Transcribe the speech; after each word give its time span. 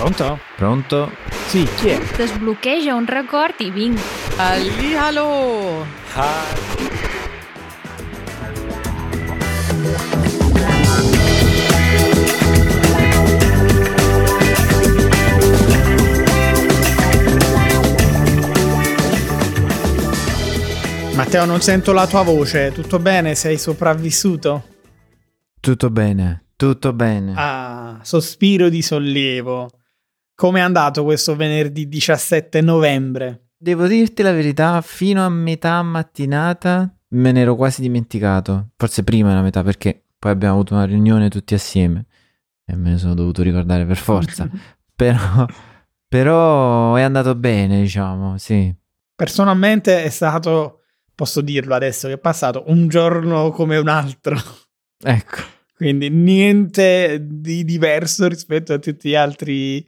Pronto? 0.00 0.38
Pronto? 0.56 1.12
Sì, 1.48 1.68
chi 1.76 1.90
è? 1.90 2.00
Desbloqueja 2.16 2.94
un 2.94 3.04
record 3.04 3.54
i 3.58 3.70
vinc. 3.70 4.00
Hallihallo! 4.36 5.84
Matteo, 21.14 21.44
non 21.44 21.60
sento 21.60 21.92
la 21.92 22.06
tua 22.06 22.22
voce. 22.22 22.72
Tutto 22.72 22.98
bene? 22.98 23.34
Sei 23.34 23.58
sopravvissuto? 23.58 24.64
Tutto 25.60 25.90
bene, 25.90 26.44
tutto 26.56 26.94
bene. 26.94 27.34
Ah, 27.36 27.98
sospiro 28.00 28.70
di 28.70 28.80
sollievo. 28.80 29.68
Come 30.40 30.60
è 30.60 30.62
andato 30.62 31.04
questo 31.04 31.36
venerdì 31.36 31.86
17 31.86 32.62
novembre? 32.62 33.48
Devo 33.58 33.86
dirti 33.86 34.22
la 34.22 34.32
verità, 34.32 34.80
fino 34.80 35.22
a 35.22 35.28
metà 35.28 35.82
mattinata 35.82 36.96
me 37.08 37.30
ne 37.32 37.40
ero 37.42 37.56
quasi 37.56 37.82
dimenticato. 37.82 38.70
Forse 38.78 39.04
prima 39.04 39.28
della 39.28 39.42
metà, 39.42 39.62
perché 39.62 40.02
poi 40.18 40.30
abbiamo 40.30 40.54
avuto 40.54 40.72
una 40.72 40.86
riunione 40.86 41.28
tutti 41.28 41.52
assieme 41.52 42.06
e 42.64 42.74
me 42.74 42.92
ne 42.92 42.96
sono 42.96 43.12
dovuto 43.12 43.42
ricordare 43.42 43.84
per 43.84 43.98
forza. 43.98 44.48
però, 44.96 45.44
però 46.08 46.94
è 46.94 47.02
andato 47.02 47.34
bene, 47.34 47.82
diciamo, 47.82 48.38
sì. 48.38 48.74
Personalmente 49.14 50.04
è 50.04 50.08
stato, 50.08 50.84
posso 51.14 51.42
dirlo 51.42 51.74
adesso 51.74 52.08
che 52.08 52.14
è 52.14 52.18
passato, 52.18 52.64
un 52.68 52.88
giorno 52.88 53.50
come 53.50 53.76
un 53.76 53.88
altro. 53.88 54.38
Ecco. 55.04 55.42
Quindi 55.76 56.08
niente 56.08 57.26
di 57.28 57.62
diverso 57.62 58.26
rispetto 58.26 58.72
a 58.72 58.78
tutti 58.78 59.10
gli 59.10 59.14
altri 59.14 59.86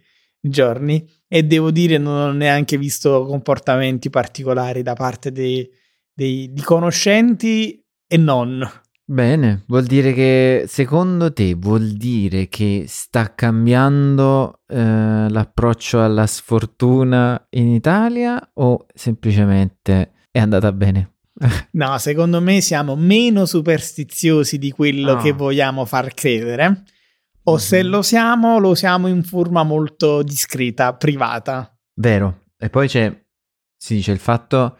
giorni. 0.49 1.09
E 1.29 1.45
devo 1.45 1.71
dire, 1.71 1.99
non 1.99 2.15
ho 2.29 2.33
neanche 2.33 2.77
visto 2.77 3.25
comportamenti 3.25 4.11
particolari 4.11 4.83
da 4.83 4.95
parte 4.95 5.33
dei, 5.33 5.69
dei, 6.13 6.53
di 6.53 6.63
conoscenti 6.63 7.83
e 8.07 8.17
non. 8.17 8.69
Bene, 9.05 9.65
vuol 9.67 9.85
dire 9.85 10.13
che 10.13 10.65
secondo 10.69 11.33
te 11.33 11.55
vuol 11.55 11.91
dire 11.93 12.49
che 12.49 12.85
sta 12.87 13.35
cambiando 13.35 14.61
eh, 14.69 15.27
l'approccio 15.29 16.03
alla 16.03 16.27
sfortuna 16.27 17.47
in 17.51 17.69
Italia 17.69 18.51
o 18.55 18.87
semplicemente 18.95 20.13
è 20.31 20.39
andata 20.39 20.73
bene? 20.73 21.15
no, 21.73 21.99
secondo 21.99 22.41
me 22.41 22.61
siamo 22.61 22.95
meno 22.95 23.45
superstiziosi 23.47 24.59
di 24.59 24.71
quello 24.71 25.13
Ah. 25.13 25.23
che 25.23 25.33
vogliamo 25.33 25.85
far 25.85 26.15
credere. 26.15 26.85
O 27.45 27.53
Mhm. 27.55 27.59
se 27.59 27.83
lo 27.83 28.03
siamo, 28.03 28.59
lo 28.59 28.75
siamo 28.75 29.09
in 29.09 29.23
forma 29.23 29.63
molto 29.63 30.23
discreta, 30.23 30.95
privata. 30.95 31.77
Vero. 31.95 32.45
E 32.57 32.71
poi 32.71 32.87
c'è, 32.89 33.13
si 33.77 33.95
dice 33.97 34.13
il 34.13 34.19
fatto 34.19 34.79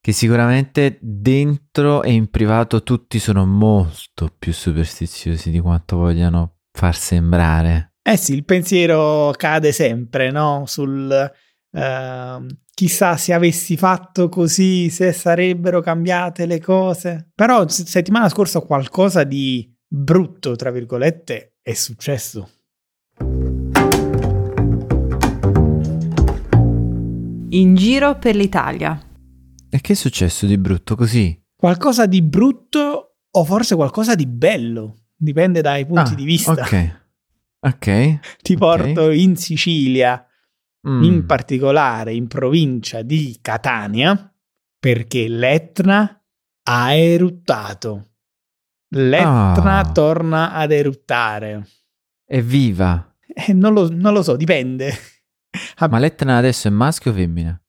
che 0.00 0.12
sicuramente 0.12 0.98
dentro 1.00 2.02
e 2.02 2.12
in 2.12 2.28
privato 2.30 2.82
tutti 2.82 3.18
sono 3.18 3.44
molto 3.46 4.28
più 4.38 4.52
superstiziosi 4.52 5.50
di 5.50 5.58
quanto 5.60 5.96
vogliano 5.96 6.58
far 6.70 6.94
sembrare. 6.94 7.94
Eh 8.02 8.16
sì, 8.18 8.34
il 8.34 8.44
pensiero 8.44 9.32
cade 9.36 9.72
sempre, 9.72 10.30
no? 10.30 10.64
Sul 10.66 11.32
ehm, 11.72 12.46
chissà 12.74 13.16
se 13.16 13.32
avessi 13.32 13.76
fatto 13.76 14.28
così, 14.28 14.90
se 14.90 15.10
sarebbero 15.12 15.80
cambiate 15.80 16.44
le 16.46 16.60
cose. 16.60 17.30
Però 17.34 17.66
settimana 17.66 18.28
scorsa 18.28 18.60
qualcosa 18.60 19.24
di 19.24 19.73
brutto, 19.96 20.56
tra 20.56 20.70
virgolette, 20.72 21.54
è 21.62 21.72
successo. 21.72 22.48
In 27.50 27.74
giro 27.76 28.18
per 28.18 28.34
l'Italia. 28.34 29.00
E 29.70 29.80
che 29.80 29.92
è 29.92 29.96
successo 29.96 30.46
di 30.46 30.58
brutto 30.58 30.96
così? 30.96 31.40
Qualcosa 31.54 32.06
di 32.06 32.20
brutto 32.22 33.18
o 33.30 33.44
forse 33.44 33.76
qualcosa 33.76 34.14
di 34.16 34.26
bello, 34.26 35.04
dipende 35.16 35.60
dai 35.60 35.86
punti 35.86 36.12
Ah, 36.12 36.16
di 36.16 36.24
vista. 36.24 36.50
Ok. 36.52 37.00
Ok. 37.60 38.18
Ti 38.42 38.52
ok. 38.54 38.58
porto 38.58 39.10
in 39.10 39.36
Sicilia, 39.36 40.26
Mm. 40.86 41.02
in 41.02 41.24
particolare 41.24 42.12
in 42.12 42.26
provincia 42.28 43.00
di 43.00 43.38
Catania, 43.40 44.30
perché 44.78 45.28
l'Etna 45.28 46.22
ha 46.64 46.92
eruttato. 46.92 48.13
L'Etna 48.90 49.78
Ah. 49.78 49.92
torna 49.92 50.52
ad 50.52 50.70
eruttare. 50.72 51.66
Evviva! 52.26 53.14
Eh, 53.26 53.52
non, 53.52 53.72
lo, 53.72 53.88
non 53.90 54.12
lo 54.12 54.22
so, 54.22 54.36
dipende. 54.36 54.92
Ma 55.88 55.98
l'Etna 55.98 56.36
adesso 56.36 56.68
è 56.68 56.70
maschio 56.70 57.10
o 57.10 57.14
femmina? 57.14 57.60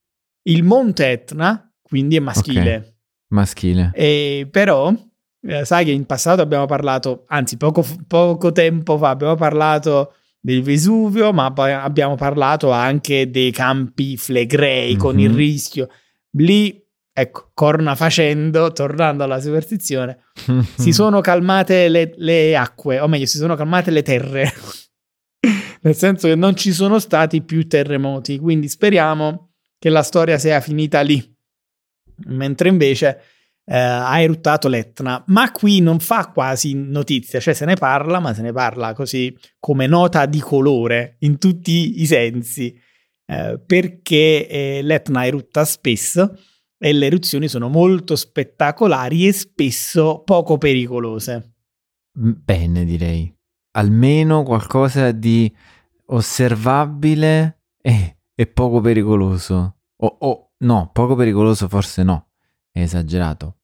Il 0.43 0.63
monte 0.63 1.09
Etna, 1.09 1.71
quindi 1.81 2.15
è 2.15 2.19
maschile. 2.19 2.97
Maschile. 3.29 3.91
E 3.95 4.47
però, 4.51 4.93
eh, 5.41 5.65
sai 5.65 5.85
che 5.85 5.91
in 5.91 6.05
passato 6.05 6.41
abbiamo 6.41 6.65
parlato, 6.67 7.25
anzi 7.27 7.57
poco, 7.57 7.83
poco 8.07 8.51
tempo 8.51 8.97
fa 8.97 9.09
abbiamo 9.09 9.35
parlato 9.35 10.13
del 10.39 10.61
Vesuvio, 10.61 11.33
ma 11.33 11.45
abbiamo 11.55 12.13
parlato 12.15 12.69
anche 12.71 13.31
dei 13.31 13.51
campi 13.51 14.15
flegrei 14.17 14.95
con 14.95 15.15
Mhm. 15.15 15.21
il 15.21 15.29
rischio. 15.31 15.89
Lì, 16.37 16.84
ecco, 17.17 17.51
corna 17.53 17.95
facendo, 17.95 18.73
tornando 18.73 19.23
alla 19.23 19.39
superstizione, 19.39 20.25
si 20.75 20.91
sono 20.93 21.21
calmate 21.21 21.87
le, 21.87 22.13
le 22.17 22.57
acque, 22.57 22.99
o 22.99 23.07
meglio, 23.07 23.25
si 23.25 23.37
sono 23.37 23.55
calmate 23.55 23.89
le 23.89 24.01
terre. 24.01 24.51
Nel 25.81 25.95
senso 25.95 26.27
che 26.27 26.35
non 26.35 26.57
ci 26.57 26.73
sono 26.73 26.99
stati 26.99 27.41
più 27.41 27.67
terremoti, 27.67 28.37
quindi 28.37 28.67
speriamo 28.67 29.53
che 29.79 29.89
la 29.89 30.03
storia 30.03 30.37
sia 30.37 30.59
finita 30.59 30.99
lì. 30.99 31.23
Mentre 32.25 32.67
invece 32.67 33.21
eh, 33.63 33.77
ha 33.77 34.19
eruttato 34.19 34.67
l'Etna, 34.67 35.23
ma 35.27 35.51
qui 35.51 35.79
non 35.79 35.99
fa 35.99 36.31
quasi 36.33 36.73
notizia, 36.73 37.39
cioè 37.39 37.53
se 37.53 37.63
ne 37.63 37.75
parla, 37.75 38.19
ma 38.19 38.33
se 38.33 38.41
ne 38.41 38.51
parla 38.51 38.93
così 38.93 39.33
come 39.59 39.87
nota 39.87 40.25
di 40.25 40.39
colore 40.39 41.15
in 41.19 41.37
tutti 41.37 42.01
i 42.01 42.05
sensi, 42.05 42.77
eh, 43.27 43.61
perché 43.65 44.47
eh, 44.47 44.81
l'Etna 44.81 45.25
erutta 45.25 45.63
spesso 45.63 46.37
e 46.77 46.93
le 46.93 47.05
eruzioni 47.05 47.47
sono 47.47 47.69
molto 47.69 48.15
spettacolari 48.15 49.27
e 49.27 49.33
spesso 49.33 50.21
poco 50.23 50.57
pericolose. 50.57 51.53
Bene, 52.11 52.85
direi. 52.85 53.33
Almeno 53.71 54.43
qualcosa 54.43 55.11
di 55.11 55.53
osservabile 56.07 57.61
e, 57.81 58.17
e 58.33 58.47
poco 58.47 58.81
pericoloso. 58.81 59.77
O 59.97 60.17
o- 60.19 60.51
no, 60.59 60.89
poco 60.93 61.15
pericoloso 61.15 61.67
forse 61.67 62.03
no. 62.03 62.27
È 62.71 62.81
esagerato. 62.81 63.57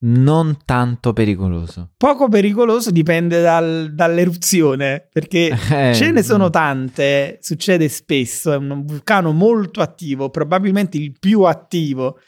Non 0.00 0.58
tanto 0.64 1.12
pericoloso. 1.12 1.90
Poco 1.96 2.28
pericoloso 2.28 2.90
dipende 2.92 3.42
dal- 3.42 3.92
dall'eruzione, 3.94 5.08
perché 5.12 5.48
Eh, 5.70 5.94
ce 5.94 6.12
ne 6.12 6.22
sono 6.22 6.50
tante, 6.50 7.38
succede 7.40 7.88
spesso, 7.88 8.52
è 8.52 8.56
un 8.56 8.84
vulcano 8.86 9.32
molto 9.32 9.80
attivo, 9.80 10.30
probabilmente 10.30 10.98
il 10.98 11.16
più 11.18 11.42
attivo 11.42 12.18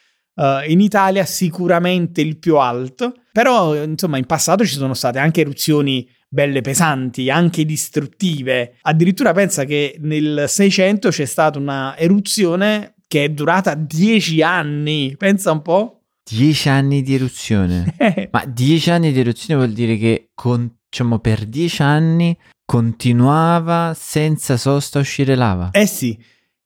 eh, 0.41 0.65
in 0.69 0.81
Italia, 0.81 1.25
sicuramente 1.27 2.23
il 2.23 2.39
più 2.39 2.56
alto, 2.56 3.15
però 3.31 3.75
insomma 3.77 4.17
in 4.17 4.27
passato 4.27 4.65
ci 4.65 4.75
sono 4.75 4.95
state 4.95 5.19
anche 5.19 5.43
eruzioni 5.43 6.09
belle 6.28 6.62
pesanti, 6.62 7.28
anche 7.28 7.65
distruttive. 7.65 8.77
Addirittura 8.83 9.33
pensa 9.33 9.65
che 9.65 9.97
nel 10.00 10.45
600 10.47 11.11
c'è 11.11 11.25
stata 11.27 11.59
una 11.59 11.97
eruzione 11.99 12.95
che 13.06 13.25
è 13.25 13.29
durata 13.29 13.75
10 13.75 14.43
anni, 14.43 15.15
pensa 15.19 15.53
un 15.53 15.62
po'. 15.62 15.97
Dieci 16.23 16.69
anni 16.69 17.03
di 17.03 17.15
eruzione. 17.15 17.97
Ma 18.31 18.45
dieci 18.47 18.91
anni 18.91 19.12
di 19.12 19.19
eruzione 19.19 19.65
vuol 19.65 19.75
dire 19.75 19.97
che 19.97 20.31
con- 20.34 20.77
diciamo, 20.89 21.19
per 21.19 21.45
dieci 21.45 21.83
anni 21.83 22.39
continuava 22.65 23.97
senza 23.99 24.56
sosta 24.56 24.99
a 24.99 25.03
uscire 25.03 25.35
lava. 25.35 25.70
Eh 25.73 25.87
sì, 25.87 26.17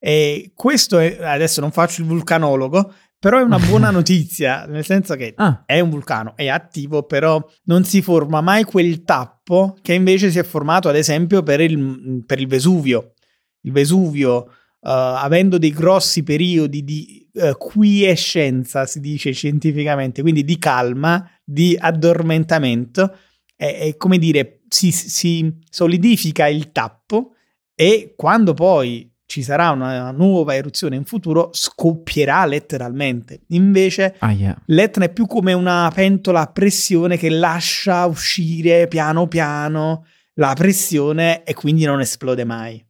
e 0.07 0.53
questo 0.55 0.99
è, 0.99 1.17
adesso 1.23 1.63
non 1.63 1.71
faccio 1.73 2.03
il 2.03 2.07
vulcanologo, 2.07 2.93
però 3.25 3.39
è 3.39 3.43
una 3.43 3.59
buona 3.59 3.89
notizia, 3.91 4.67
nel 4.67 4.85
senso 4.85 5.15
che 5.15 5.33
Ah, 5.37 5.63
è 5.65 5.81
un 5.81 5.89
vulcano, 5.89 6.37
è 6.37 6.49
attivo, 6.49 7.05
però 7.05 7.43
non 7.65 7.83
si 7.85 8.03
forma 8.03 8.43
mai 8.43 8.65
quel 8.65 9.03
tappo 9.03 9.79
che 9.81 9.95
invece 9.95 10.31
si 10.31 10.39
è 10.39 10.43
formato 10.43 10.91
ad 10.91 10.97
esempio 10.97 11.43
per 11.43 11.63
il, 11.63 12.23
per 12.27 12.39
il 12.39 12.47
Vesuvio. 12.47 13.15
Il 13.63 13.73
Vesuvio, 13.73 14.49
eh, 14.49 14.51
avendo 14.91 15.57
dei 15.57 15.71
grossi 15.71 16.23
periodi 16.23 16.85
di 16.85 17.27
eh, 17.33 17.55
quiescenza, 17.57 18.85
si 18.85 19.01
dice 19.01 19.33
scientificamente, 19.33 20.21
quindi 20.21 20.45
di 20.45 20.59
calma, 20.59 21.27
di 21.43 21.75
addormentamento, 21.81 23.17
è, 23.57 23.87
è 23.87 23.97
come 23.97 24.19
dire, 24.19 24.65
si, 24.69 24.93
si 24.93 25.51
solidifica 25.71 26.47
il 26.47 26.73
tappo 26.73 27.31
e 27.75 28.13
quando 28.15 28.53
poi 28.53 29.11
ci 29.27 29.43
sarà 29.43 29.71
una 29.71 30.11
nuova 30.11 30.55
eruzione 30.55 30.97
in 30.97 31.05
futuro, 31.05 31.51
scoppierà 31.53 32.45
letteralmente. 32.47 33.41
Invece 33.49 34.17
aia. 34.19 34.57
l'Etna 34.67 35.07
è 35.07 35.13
più 35.13 35.27
come 35.27 35.53
una 35.53 35.91
pentola 35.95 36.41
a 36.43 36.47
pressione 36.47 37.17
che 37.17 37.31
lascia 37.31 38.05
uscire 38.07 38.87
piano 38.89 39.27
piano 39.27 40.07
la 40.35 40.53
pressione 40.55 41.43
e 41.45 41.55
quindi 41.55 41.85
non 41.85 42.01
esplode 42.01 42.45
mai. 42.45 42.85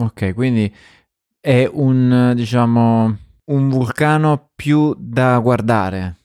Ok, 0.00 0.32
quindi 0.34 0.72
è 1.40 1.68
un, 1.70 2.32
diciamo, 2.34 3.16
un 3.44 3.68
vulcano 3.68 4.50
più 4.54 4.94
da 4.98 5.38
guardare, 5.38 6.16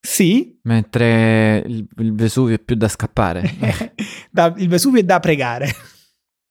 Sì, 0.00 0.58
mentre 0.62 1.62
il, 1.66 1.86
il 1.98 2.14
Vesuvio 2.14 2.56
è 2.56 2.58
più 2.58 2.74
da 2.74 2.88
scappare. 2.88 3.94
da- 4.30 4.52
il 4.56 4.68
Vesuvio 4.68 5.00
è 5.00 5.04
da 5.04 5.20
pregare, 5.20 5.70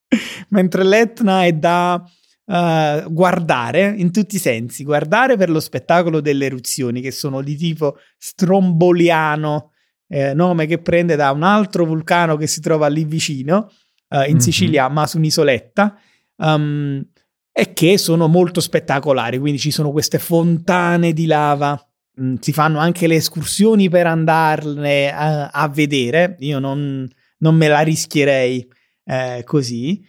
mentre 0.49 0.83
l'Etna 0.83 1.43
è 1.43 1.51
da 1.53 2.03
eh, 2.47 3.05
guardare 3.09 3.93
in 3.97 4.11
tutti 4.11 4.35
i 4.35 4.39
sensi. 4.39 4.83
Guardare 4.83 5.35
per 5.37 5.49
lo 5.49 5.59
spettacolo 5.59 6.21
delle 6.21 6.45
eruzioni, 6.45 7.01
che 7.01 7.11
sono 7.11 7.41
di 7.41 7.55
tipo 7.55 7.97
stromboliano, 8.17 9.71
eh, 10.07 10.33
nome 10.33 10.65
che 10.65 10.79
prende 10.79 11.15
da 11.15 11.31
un 11.31 11.43
altro 11.43 11.85
vulcano 11.85 12.37
che 12.37 12.47
si 12.47 12.61
trova 12.61 12.87
lì 12.87 13.03
vicino, 13.03 13.69
eh, 14.09 14.27
in 14.29 14.35
Mhm. 14.35 14.39
Sicilia, 14.39 14.87
ma 14.89 15.05
su 15.07 15.17
un'isoletta. 15.17 15.97
um, 16.39 17.03
e 17.51 17.73
che 17.73 17.97
sono 17.97 18.27
molto 18.27 18.61
spettacolari, 18.61 19.39
quindi 19.39 19.57
ci 19.57 19.71
sono 19.71 19.89
queste 19.89 20.19
fontane 20.19 21.13
di 21.13 21.25
lava, 21.25 21.75
mm, 22.21 22.35
si 22.39 22.53
fanno 22.53 22.77
anche 22.77 23.07
le 23.07 23.15
escursioni 23.15 23.89
per 23.89 24.05
andarne 24.05 25.11
a, 25.11 25.47
a 25.47 25.67
vedere, 25.67 26.35
io 26.41 26.59
non, 26.59 27.09
non 27.39 27.55
me 27.55 27.67
la 27.67 27.79
rischierei 27.79 28.67
eh, 29.05 29.41
così, 29.45 29.99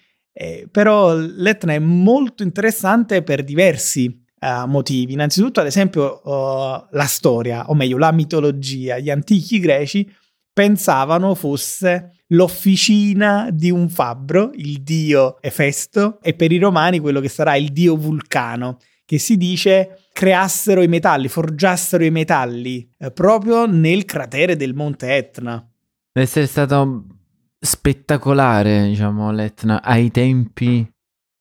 eh, 0.41 0.69
però 0.71 1.17
l'Etna 1.17 1.73
è 1.73 1.81
molto 1.81 2.45
interessante 2.45 3.25
per 3.25 3.43
diversi 3.43 4.25
eh, 4.39 4.65
motivi, 4.67 5.15
innanzitutto 5.15 5.59
ad 5.59 5.67
esempio 5.67 6.23
eh, 6.23 6.87
la 6.93 7.07
storia, 7.07 7.69
o 7.69 7.75
meglio 7.75 7.99
la 7.99 8.13
mitologia, 8.13 8.99
gli 8.99 9.11
antichi 9.11 9.59
greci 9.59 10.09
pensavano 10.53 11.35
fosse 11.35 12.23
l'officina 12.29 13.49
di 13.53 13.73
un 13.73 13.89
fabbro, 13.89 14.53
il 14.55 14.81
dio 14.83 15.39
Efesto, 15.41 16.21
e 16.23 16.35
per 16.35 16.53
i 16.53 16.59
romani 16.59 17.01
quello 17.01 17.19
che 17.19 17.29
sarà 17.29 17.57
il 17.57 17.73
dio 17.73 17.97
Vulcano, 17.97 18.79
che 19.05 19.19
si 19.19 19.37
dice 19.37 20.05
creassero 20.13 20.83
i 20.83 20.89
metalli, 20.89 21.27
forgiassero 21.27 22.05
i 22.05 22.13
metalli 22.13 22.89
eh, 22.97 23.11
proprio 23.11 23.67
nel 23.67 24.05
cratere 24.05 24.55
del 24.55 24.75
monte 24.75 25.17
Etna. 25.17 25.69
Deve 26.13 26.27
essere 26.27 26.47
stato 26.47 27.18
spettacolare, 27.59 28.87
diciamo, 28.87 29.31
l'Etna 29.33 29.83
ai 29.83 30.11
tempi 30.11 30.89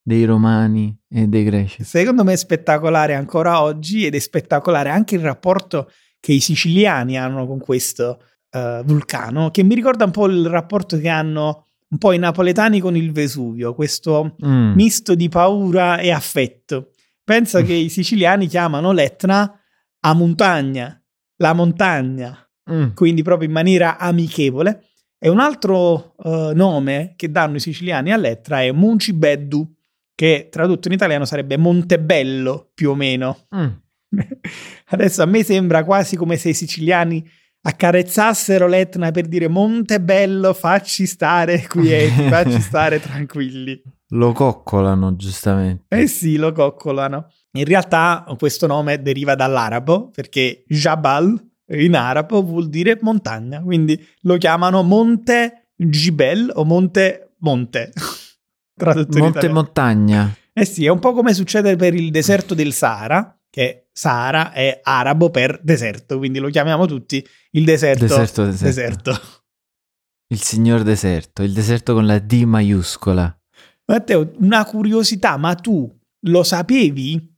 dei 0.02 0.24
Romani 0.25 0.96
e 1.10 1.28
dei 1.28 1.44
Greci. 1.44 1.84
Secondo 1.84 2.24
me 2.24 2.34
è 2.34 2.38
spettacolare 2.38 3.14
ancora 3.16 3.62
oggi 3.62 4.06
ed 4.06 4.16
è 4.16 4.19
spettacolare 4.19 4.90
anche 4.90 5.16
il 5.16 5.22
rapporto 5.22 5.92
che 6.19 6.31
i 6.34 6.40
siciliani 6.40 7.18
hanno 7.18 7.46
con 7.46 7.60
questo 7.60 8.22
eh, 8.52 8.81
vulcano, 8.86 9.52
che 9.52 9.64
mi 9.64 9.75
ricorda 9.75 10.06
un 10.06 10.12
po' 10.12 10.28
il 10.28 10.48
rapporto 10.48 10.98
che 10.98 11.10
hanno 11.10 11.66
un 11.90 11.98
po' 11.98 12.12
i 12.12 12.18
napoletani 12.18 12.80
con 12.80 12.96
il 12.96 13.12
Vesuvio, 13.12 13.74
questo 13.74 14.36
Mm. 14.46 14.74
misto 14.74 15.16
di 15.16 15.30
paura 15.30 15.98
e 16.00 16.12
affetto. 16.12 16.92
Pensa 17.24 17.62
che 17.62 17.74
i 17.74 17.90
siciliani 17.90 18.48
chiamano 18.48 18.92
l'Etna 18.92 19.60
a 20.02 20.14
montagna, 20.14 21.02
la 21.38 21.54
montagna, 21.54 22.42
Mm. 22.69 22.90
quindi 22.96 23.22
proprio 23.24 23.48
in 23.48 23.54
maniera 23.54 23.98
amichevole. 23.98 24.84
E 25.19 25.30
un 25.30 25.40
altro 25.40 26.16
eh, 26.24 26.52
nome 26.54 27.14
che 27.16 27.31
danno 27.31 27.56
i 27.56 27.60
siciliani 27.60 28.12
all'Etna 28.12 28.62
è 28.62 28.72
Muncibeddu, 28.72 29.75
che 30.14 30.48
tradotto 30.52 30.88
in 30.88 30.94
italiano 30.94 31.25
sarebbe 31.25 31.58
Montebello 31.58 32.69
più 32.74 32.92
o 32.92 32.96
meno. 32.96 33.48
Mm. 33.56 33.68
Adesso 34.90 35.24
a 35.24 35.25
me 35.25 35.44
sembra 35.44 35.84
quasi 35.84 36.16
come 36.16 36.38
se 36.38 36.50
i 36.50 36.54
siciliani 36.54 37.28
accarezzassero 37.62 38.68
l'Etna 38.68 39.12
per 39.12 39.28
dire 39.28 39.48
Montebello, 39.48 40.54
facci 40.54 41.06
stare 41.06 41.66
quieti, 41.68 42.28
facci 42.30 42.62
stare 42.62 43.00
tranquilli. 43.00 43.81
Lo 44.12 44.31
coccolano, 44.31 45.16
giustamente. 45.16 45.84
Eh 45.90 46.08
sì, 46.08 46.38
lo 46.38 46.52
coccolano. 46.52 47.28
In 47.58 47.66
realtà 47.66 48.24
questo 48.38 48.68
nome 48.68 49.02
deriva 49.02 49.36
dall'arabo, 49.36 50.10
perché 50.12 50.64
Jabal 50.68 51.46
in 51.69 51.96
arabo 51.96 52.42
vuol 52.44 52.69
dire 52.69 52.98
montagna, 53.02 53.62
quindi 53.62 54.02
lo 54.22 54.38
chiamano 54.38 54.84
Monte 54.84 55.72
Jibel 55.75 56.52
o 56.54 56.64
Monte 56.64 57.36
Monte. 57.40 57.92
Tradotto 58.75 59.18
Monte. 59.18 59.50
Montagna. 59.50 60.36
Eh 60.54 60.66
sì, 60.66 60.86
è 60.86 60.90
un 60.90 61.00
po' 61.00 61.14
come 61.14 61.34
succede 61.34 61.75
per 61.75 61.94
il 61.94 62.12
deserto 62.12 62.54
del 62.54 62.74
Sahara, 62.74 63.40
che 63.50 63.88
Sahara 63.92 64.52
è 64.52 64.80
arabo 64.84 65.30
per 65.30 65.60
deserto, 65.64 66.18
quindi 66.18 66.40
lo 66.40 66.50
chiamiamo 66.50 66.86
tutti 66.86 67.25
il 67.52 67.64
deserto. 67.64 68.06
Deserto, 68.06 68.46
deserto. 68.46 68.66
deserto. 68.66 69.19
Il 70.30 70.42
signor 70.42 70.84
deserto, 70.84 71.42
il 71.42 71.54
deserto 71.54 71.94
con 71.94 72.06
la 72.06 72.19
D 72.19 72.44
maiuscola. 72.44 73.34
Matteo, 73.86 74.34
una 74.40 74.66
curiosità, 74.66 75.38
ma 75.38 75.56
tu 75.56 75.90
lo 76.24 76.44
sapevi 76.44 77.34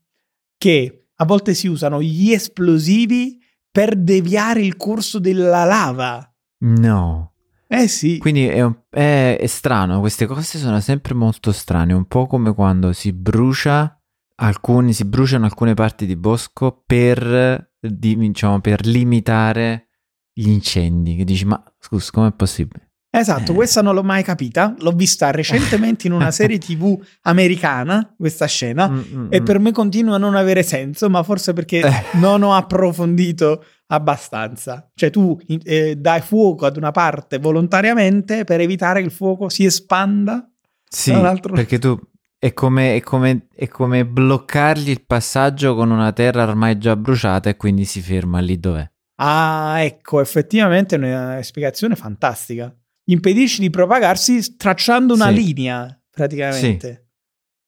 che 0.58 1.10
a 1.14 1.26
volte 1.26 1.54
si 1.54 1.68
usano 1.68 2.02
gli 2.02 2.32
esplosivi 2.32 3.40
per 3.80 3.96
deviare 3.96 4.60
il 4.62 4.76
corso 4.76 5.20
della 5.20 5.64
lava? 5.64 6.30
No. 6.66 7.32
Eh 7.66 7.88
sì. 7.88 8.18
Quindi 8.18 8.46
è, 8.46 8.62
un- 8.62 8.78
è- 8.90 9.38
è 9.40 9.46
strano, 9.48 10.02
queste 10.02 10.26
cose 10.26 10.58
sono 10.58 10.82
sempre 10.82 11.14
molto 11.14 11.54
strane, 11.54 11.94
un 11.94 12.04
po' 12.06 12.28
come 12.28 12.54
quando 12.54 12.92
si 12.92 13.14
brucia 13.14 13.98
alcuni, 14.36 14.92
si 14.92 15.06
bruciano 15.06 15.46
alcune 15.46 15.76
parti 15.76 16.06
di 16.06 16.18
bosco 16.18 16.84
per, 16.86 17.72
di- 17.80 18.18
diciamo, 18.18 18.60
per 18.60 18.86
limitare 18.86 19.88
gli 20.34 20.50
incendi. 20.50 21.16
Che 21.16 21.24
dici, 21.24 21.46
ma 21.46 21.64
scusa, 21.80 22.12
com'è 22.12 22.34
possibile? 22.34 22.89
Esatto, 23.12 23.52
Eh. 23.52 23.56
questa 23.56 23.82
non 23.82 23.96
l'ho 23.96 24.04
mai 24.04 24.24
capita. 24.24 24.76
L'ho 24.80 24.92
vista 24.92 25.32
recentemente 25.32 26.06
in 26.08 26.14
una 26.14 26.30
serie 26.32 26.58
TV 26.60 26.98
americana, 27.24 28.14
questa 28.16 28.46
scena, 28.46 28.88
Mm, 28.88 29.00
mm, 29.14 29.28
e 29.32 29.42
mm. 29.42 29.46
per 29.46 29.60
me 29.60 29.72
continua 29.72 30.16
a 30.16 30.20
non 30.20 30.36
avere 30.36 30.62
senso, 30.64 31.10
ma 31.10 31.24
forse 31.24 31.54
perché 31.54 31.80
Eh. 31.80 31.92
non 32.20 32.44
ho 32.44 32.54
approfondito 32.54 33.64
abbastanza. 33.88 34.90
Cioè 34.94 35.10
tu 35.10 35.38
eh, 35.64 35.96
dai 35.96 36.22
fuoco 36.22 36.66
ad 36.66 36.78
una 36.78 36.92
parte 36.92 37.40
volontariamente 37.40 38.44
per 38.44 38.60
evitare 38.62 39.00
che 39.00 39.06
il 39.08 39.12
fuoco 39.12 39.50
si 39.50 39.66
espanda. 39.66 40.48
Sì, 40.88 41.12
perché 41.52 41.78
tu 41.80 42.00
è 42.38 42.54
come, 42.54 42.96
è, 42.96 43.02
come, 43.02 43.48
è 43.56 43.68
come 43.68 44.06
bloccargli 44.06 44.90
il 44.90 45.04
passaggio 45.06 45.76
con 45.76 45.92
una 45.92 46.12
terra 46.14 46.44
ormai 46.44 46.78
già 46.78 46.96
bruciata 46.96 47.50
e 47.50 47.58
quindi 47.58 47.86
si 47.86 48.02
ferma 48.02 48.40
lì 48.40 48.60
dov'è. 48.60 48.90
Ah, 49.22 49.76
ecco, 49.82 50.22
effettivamente 50.22 50.96
è 50.96 51.00
una 51.00 51.42
spiegazione 51.44 51.96
fantastica. 51.96 52.74
Impedisci 53.10 53.62
di 53.62 53.70
propagarsi 53.70 54.56
tracciando 54.56 55.14
una 55.16 55.30
Sì. 55.30 55.34
linea, 55.34 56.02
praticamente. 56.10 57.08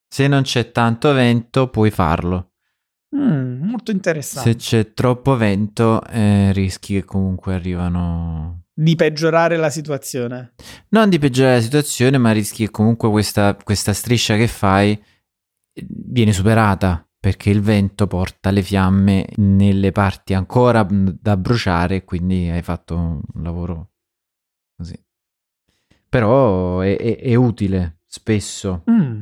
Se 0.07 0.27
non 0.27 0.43
c'è 0.43 0.71
tanto 0.71 1.13
vento 1.13 1.69
puoi 1.69 1.89
farlo. 1.89 2.51
Mm, 3.15 3.63
molto 3.63 3.91
interessante. 3.91 4.51
Se 4.51 4.55
c'è 4.57 4.93
troppo 4.93 5.36
vento 5.36 6.03
eh, 6.05 6.51
rischi 6.53 6.93
che 6.95 7.03
comunque 7.03 7.53
arrivano... 7.53 8.65
Di 8.74 8.95
peggiorare 8.95 9.57
la 9.57 9.69
situazione. 9.69 10.53
Non 10.89 11.10
di 11.10 11.19
peggiorare 11.19 11.55
la 11.55 11.62
situazione, 11.62 12.17
ma 12.17 12.31
rischi 12.31 12.65
che 12.65 12.71
comunque 12.71 13.10
questa, 13.10 13.55
questa 13.55 13.93
striscia 13.93 14.36
che 14.38 14.48
fai 14.48 14.91
eh, 14.91 15.88
viene 15.88 16.33
superata 16.33 17.05
perché 17.19 17.50
il 17.50 17.62
vento 17.62 18.07
porta 18.07 18.50
le 18.50 18.63
fiamme 18.63 19.27
nelle 19.36 19.91
parti 19.91 20.33
ancora 20.33 20.86
da 20.89 21.38
bruciare 21.38 22.03
quindi 22.03 22.50
hai 22.50 22.63
fatto 22.63 22.95
un 22.95 23.21
lavoro 23.43 23.91
così. 24.75 24.98
Però 26.12 26.82
è, 26.82 26.98
è- 26.98 27.20
è 27.22 27.36
utile 27.36 28.00
spesso. 28.06 28.84
Mm. 28.91 29.22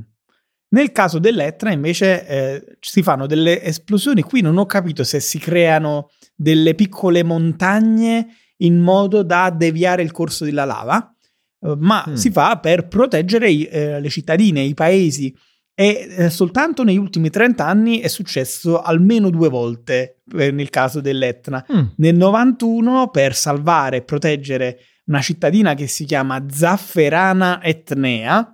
Nel 0.69 0.91
caso 0.91 1.19
dell'Etna 1.19 1.72
invece 1.72 2.25
eh, 2.27 2.63
si 2.79 3.03
fanno 3.03 3.27
delle 3.27 3.62
esplosioni. 3.62 4.24
Qui 4.24 4.41
non 4.41 4.58
ho 4.58 4.65
capito 4.65 5.03
se 5.03 5.19
si 5.19 5.38
creano 5.38 6.10
delle 6.36 6.74
piccole 6.74 7.22
montagne 7.22 8.27
in 8.58 8.79
modo 8.79 9.22
da 9.22 9.51
deviare 9.51 10.01
il 10.01 10.12
corso 10.12 10.46
della 10.46 10.65
lava, 10.65 11.13
eh, 11.62 11.75
ma 11.77 12.03
Mm. 12.10 12.13
si 12.15 12.31
fa 12.31 12.58
per 12.58 12.88
proteggere 12.88 13.51
i- 13.51 13.65
eh, 13.65 14.00
le 14.00 14.10
cittadine, 14.10 14.62
i 14.62 14.74
paesi. 14.74 15.31
E 15.75 16.08
eh, 16.17 16.29
soltanto 16.31 16.84
negli 16.84 16.98
ultimi 16.98 17.29
30 17.29 17.65
anni 17.67 18.00
è 18.00 18.08
successo 18.08 18.81
almeno 18.81 19.29
due 19.29 19.48
volte 19.48 20.22
eh, 20.36 20.50
nel 20.51 20.72
caso 20.72 21.01
dell'Etna. 21.01 21.63
Mm. 21.72 21.86
Nel 21.98 22.15
91 22.17 23.10
per 23.10 23.36
salvare 23.36 23.98
e 23.98 24.01
proteggere 24.01 24.79
una 25.09 25.21
cittadina 25.21 25.73
che 25.73 25.87
si 25.87 26.05
chiama 26.05 26.45
Zafferana 26.49 27.61
Etnea 27.61 28.53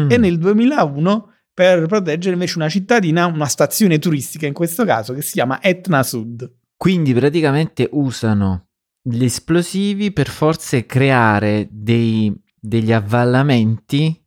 Mm. 0.00 0.10
e 0.10 0.16
nel 0.16 0.36
2001 0.38 1.32
per 1.54 1.86
proteggere 1.86 2.32
invece 2.34 2.58
una 2.58 2.68
cittadina, 2.68 3.26
una 3.26 3.46
stazione 3.46 4.00
turistica 4.00 4.46
in 4.46 4.52
questo 4.52 4.84
caso 4.84 5.14
che 5.14 5.22
si 5.22 5.34
chiama 5.34 5.62
Etna 5.62 6.02
Sud. 6.02 6.52
Quindi 6.76 7.14
praticamente 7.14 7.88
usano 7.92 8.70
gli 9.00 9.22
esplosivi 9.22 10.12
per 10.12 10.26
forse 10.28 10.86
creare 10.86 11.68
dei- 11.70 12.34
degli 12.60 12.92
avvallamenti 12.92 14.20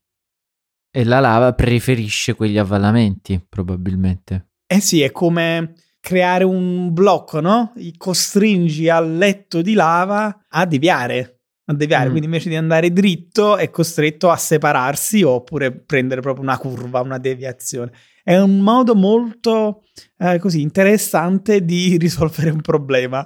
e 0.91 1.03
la 1.03 1.19
lava 1.19 1.53
preferisce 1.53 2.35
quegli 2.35 2.57
avvallamenti, 2.57 3.45
probabilmente. 3.47 4.51
Eh 4.65 4.79
sì, 4.79 5.01
è 5.01 5.11
come 5.11 5.73
creare 5.99 6.43
un 6.43 6.91
blocco, 6.93 7.39
no? 7.41 7.73
Costringi 7.97 8.89
al 8.89 9.15
letto 9.17 9.61
di 9.61 9.73
lava 9.73 10.45
a 10.49 10.65
deviare. 10.65 11.35
a 11.69 11.73
deviare, 11.75 12.05
Mm. 12.07 12.09
quindi 12.09 12.25
invece 12.25 12.49
di 12.49 12.55
andare 12.55 12.91
dritto 12.91 13.55
è 13.55 13.69
costretto 13.69 14.31
a 14.31 14.35
separarsi 14.37 15.21
oppure 15.21 15.71
prendere 15.71 16.19
proprio 16.19 16.43
una 16.43 16.57
curva, 16.57 17.01
una 17.01 17.19
deviazione. 17.19 17.91
È 18.23 18.35
un 18.39 18.59
modo 18.61 18.95
molto 18.95 19.83
eh, 20.17 20.39
così 20.39 20.61
interessante 20.61 21.63
di 21.63 21.95
risolvere 21.97 22.49
un 22.49 22.61
problema. 22.61 23.23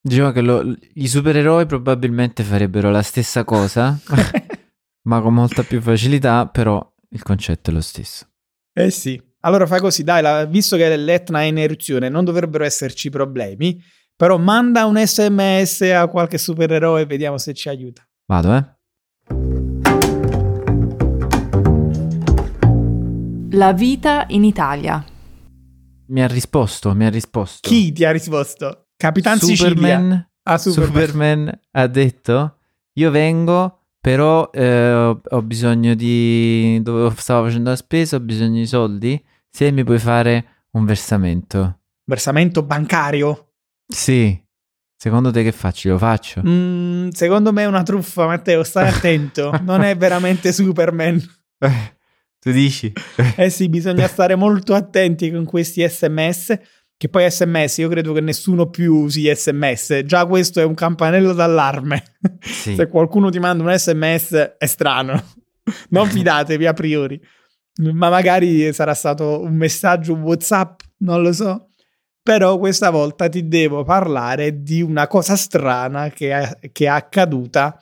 Diceva 0.00 0.32
che 0.32 0.40
lo- 0.40 0.74
i 0.94 1.06
supereroi 1.06 1.66
probabilmente 1.66 2.42
farebbero 2.44 2.90
la 2.90 3.02
stessa 3.02 3.44
cosa, 3.44 4.00
ma 5.06 5.20
con 5.20 5.34
molta 5.34 5.62
più 5.62 5.82
facilità, 5.82 6.46
però 6.48 6.80
il 7.10 7.22
concetto 7.22 7.68
è 7.68 7.74
lo 7.74 7.82
stesso. 7.82 8.26
Eh 8.72 8.90
sì. 8.90 9.22
Allora 9.46 9.64
fai 9.66 9.78
così, 9.78 10.02
dai, 10.02 10.22
la- 10.22 10.44
visto 10.44 10.76
che 10.76 10.96
l'Etna 10.96 11.38
è 11.42 11.44
in 11.44 11.58
eruzione, 11.58 12.08
non 12.08 12.24
dovrebbero 12.24 12.64
esserci 12.64 13.10
problemi, 13.10 13.80
però 14.16 14.38
manda 14.38 14.86
un 14.86 14.96
sms 14.98 15.82
a 15.82 16.08
qualche 16.08 16.36
supereroe 16.36 17.02
e 17.02 17.06
vediamo 17.06 17.38
se 17.38 17.54
ci 17.54 17.68
aiuta. 17.68 18.04
Vado, 18.26 18.56
eh? 18.56 18.64
La 23.52 23.72
vita 23.72 24.24
in 24.30 24.42
Italia. 24.42 25.04
Mi 26.08 26.22
ha 26.22 26.26
risposto, 26.26 26.92
mi 26.92 27.06
ha 27.06 27.08
risposto. 27.10 27.68
Chi 27.68 27.92
ti 27.92 28.04
ha 28.04 28.10
risposto? 28.10 28.88
Capitan 28.96 29.38
Sicilia. 29.38 29.68
Superman, 29.68 30.28
Ah, 30.42 30.58
Superman. 30.58 30.92
Superman 31.06 31.60
ha 31.70 31.86
detto, 31.86 32.56
io 32.94 33.10
vengo, 33.12 33.82
però 34.00 34.50
eh, 34.52 34.92
ho, 34.92 35.20
ho 35.22 35.42
bisogno 35.42 35.94
di... 35.94 36.80
Dove 36.82 37.14
stavo 37.16 37.46
facendo 37.46 37.70
la 37.70 37.76
spesa, 37.76 38.16
ho 38.16 38.20
bisogno 38.20 38.58
di 38.58 38.66
soldi. 38.66 39.24
Se 39.56 39.70
mi 39.70 39.84
puoi 39.84 39.98
fare 39.98 40.66
un 40.72 40.84
versamento. 40.84 41.80
Versamento 42.04 42.62
bancario? 42.62 43.54
Sì. 43.88 44.38
Secondo 44.94 45.30
te 45.30 45.42
che 45.42 45.50
faccio? 45.50 45.88
Lo 45.88 45.96
faccio? 45.96 46.42
Mm, 46.46 47.08
secondo 47.08 47.54
me 47.54 47.62
è 47.62 47.66
una 47.66 47.82
truffa, 47.82 48.26
Matteo, 48.26 48.62
stai 48.64 48.88
attento. 48.88 49.58
non 49.64 49.80
è 49.80 49.96
veramente 49.96 50.52
Superman. 50.52 51.18
tu 52.38 52.50
dici? 52.50 52.92
Eh 53.36 53.48
sì, 53.48 53.70
bisogna 53.70 54.06
stare 54.08 54.34
molto 54.34 54.74
attenti 54.74 55.30
con 55.30 55.46
questi 55.46 55.88
sms. 55.88 56.58
Che 56.94 57.08
poi 57.08 57.30
sms, 57.30 57.78
io 57.78 57.88
credo 57.88 58.12
che 58.12 58.20
nessuno 58.20 58.68
più 58.68 58.94
usi 58.94 59.34
sms. 59.34 60.02
Già 60.04 60.26
questo 60.26 60.60
è 60.60 60.64
un 60.64 60.74
campanello 60.74 61.32
d'allarme. 61.32 62.02
Sì. 62.40 62.74
Se 62.74 62.88
qualcuno 62.88 63.30
ti 63.30 63.38
manda 63.38 63.62
un 63.62 63.74
sms 63.74 64.56
è 64.58 64.66
strano. 64.66 65.18
Non 65.88 66.06
fidatevi 66.12 66.66
a 66.66 66.74
priori. 66.74 67.18
Ma 67.82 68.10
magari 68.10 68.72
sarà 68.72 68.94
stato 68.94 69.42
un 69.42 69.54
messaggio 69.54 70.14
WhatsApp, 70.14 70.80
non 70.98 71.22
lo 71.22 71.32
so. 71.32 71.68
Però 72.22 72.58
questa 72.58 72.90
volta 72.90 73.28
ti 73.28 73.46
devo 73.46 73.84
parlare 73.84 74.62
di 74.62 74.82
una 74.82 75.06
cosa 75.06 75.36
strana 75.36 76.10
che 76.10 76.32
è, 76.32 76.70
che 76.72 76.84
è 76.84 76.88
accaduta 76.88 77.80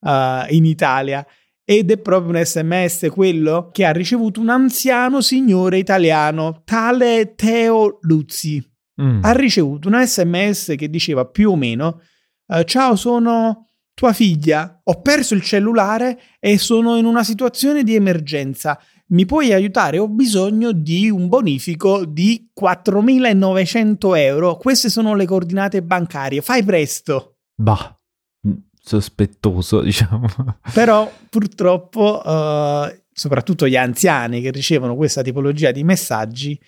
uh, 0.00 0.10
in 0.48 0.64
Italia. 0.64 1.26
Ed 1.64 1.90
è 1.90 1.98
proprio 1.98 2.36
un 2.36 2.44
sms 2.44 3.08
quello 3.10 3.70
che 3.72 3.84
ha 3.84 3.92
ricevuto 3.92 4.40
un 4.40 4.50
anziano 4.50 5.20
signore 5.20 5.78
italiano, 5.78 6.62
tale 6.64 7.34
Teo 7.34 7.98
Luzzi 8.02 8.74
Mm. 9.00 9.20
ha 9.24 9.32
ricevuto 9.32 9.88
un 9.88 10.02
sms 10.02 10.72
che 10.74 10.88
diceva 10.88 11.26
più 11.26 11.50
o 11.50 11.56
meno 11.56 12.00
eh, 12.46 12.64
ciao 12.64 12.96
sono 12.96 13.66
tua 13.92 14.14
figlia 14.14 14.80
ho 14.82 15.02
perso 15.02 15.34
il 15.34 15.42
cellulare 15.42 16.18
e 16.40 16.56
sono 16.56 16.96
in 16.96 17.04
una 17.04 17.22
situazione 17.22 17.82
di 17.82 17.94
emergenza 17.94 18.80
mi 19.08 19.24
puoi 19.24 19.52
aiutare 19.52 19.98
ho 19.98 20.08
bisogno 20.08 20.72
di 20.72 21.08
un 21.10 21.28
bonifico 21.28 22.04
di 22.04 22.48
4.900 22.60 24.16
euro 24.16 24.56
queste 24.56 24.88
sono 24.88 25.14
le 25.14 25.26
coordinate 25.26 25.82
bancarie 25.82 26.40
fai 26.40 26.62
presto 26.64 27.36
Bah, 27.54 27.98
mm, 28.46 28.52
sospettoso, 28.82 29.80
diciamo. 29.82 30.26
però 30.74 31.10
purtroppo 31.30 32.22
eh, 32.24 33.04
soprattutto 33.12 33.66
gli 33.68 33.76
anziani 33.76 34.40
che 34.42 34.50
ricevono 34.50 34.94
questa 34.96 35.22
tipologia 35.22 35.70
di 35.70 35.84
messaggi 35.84 36.58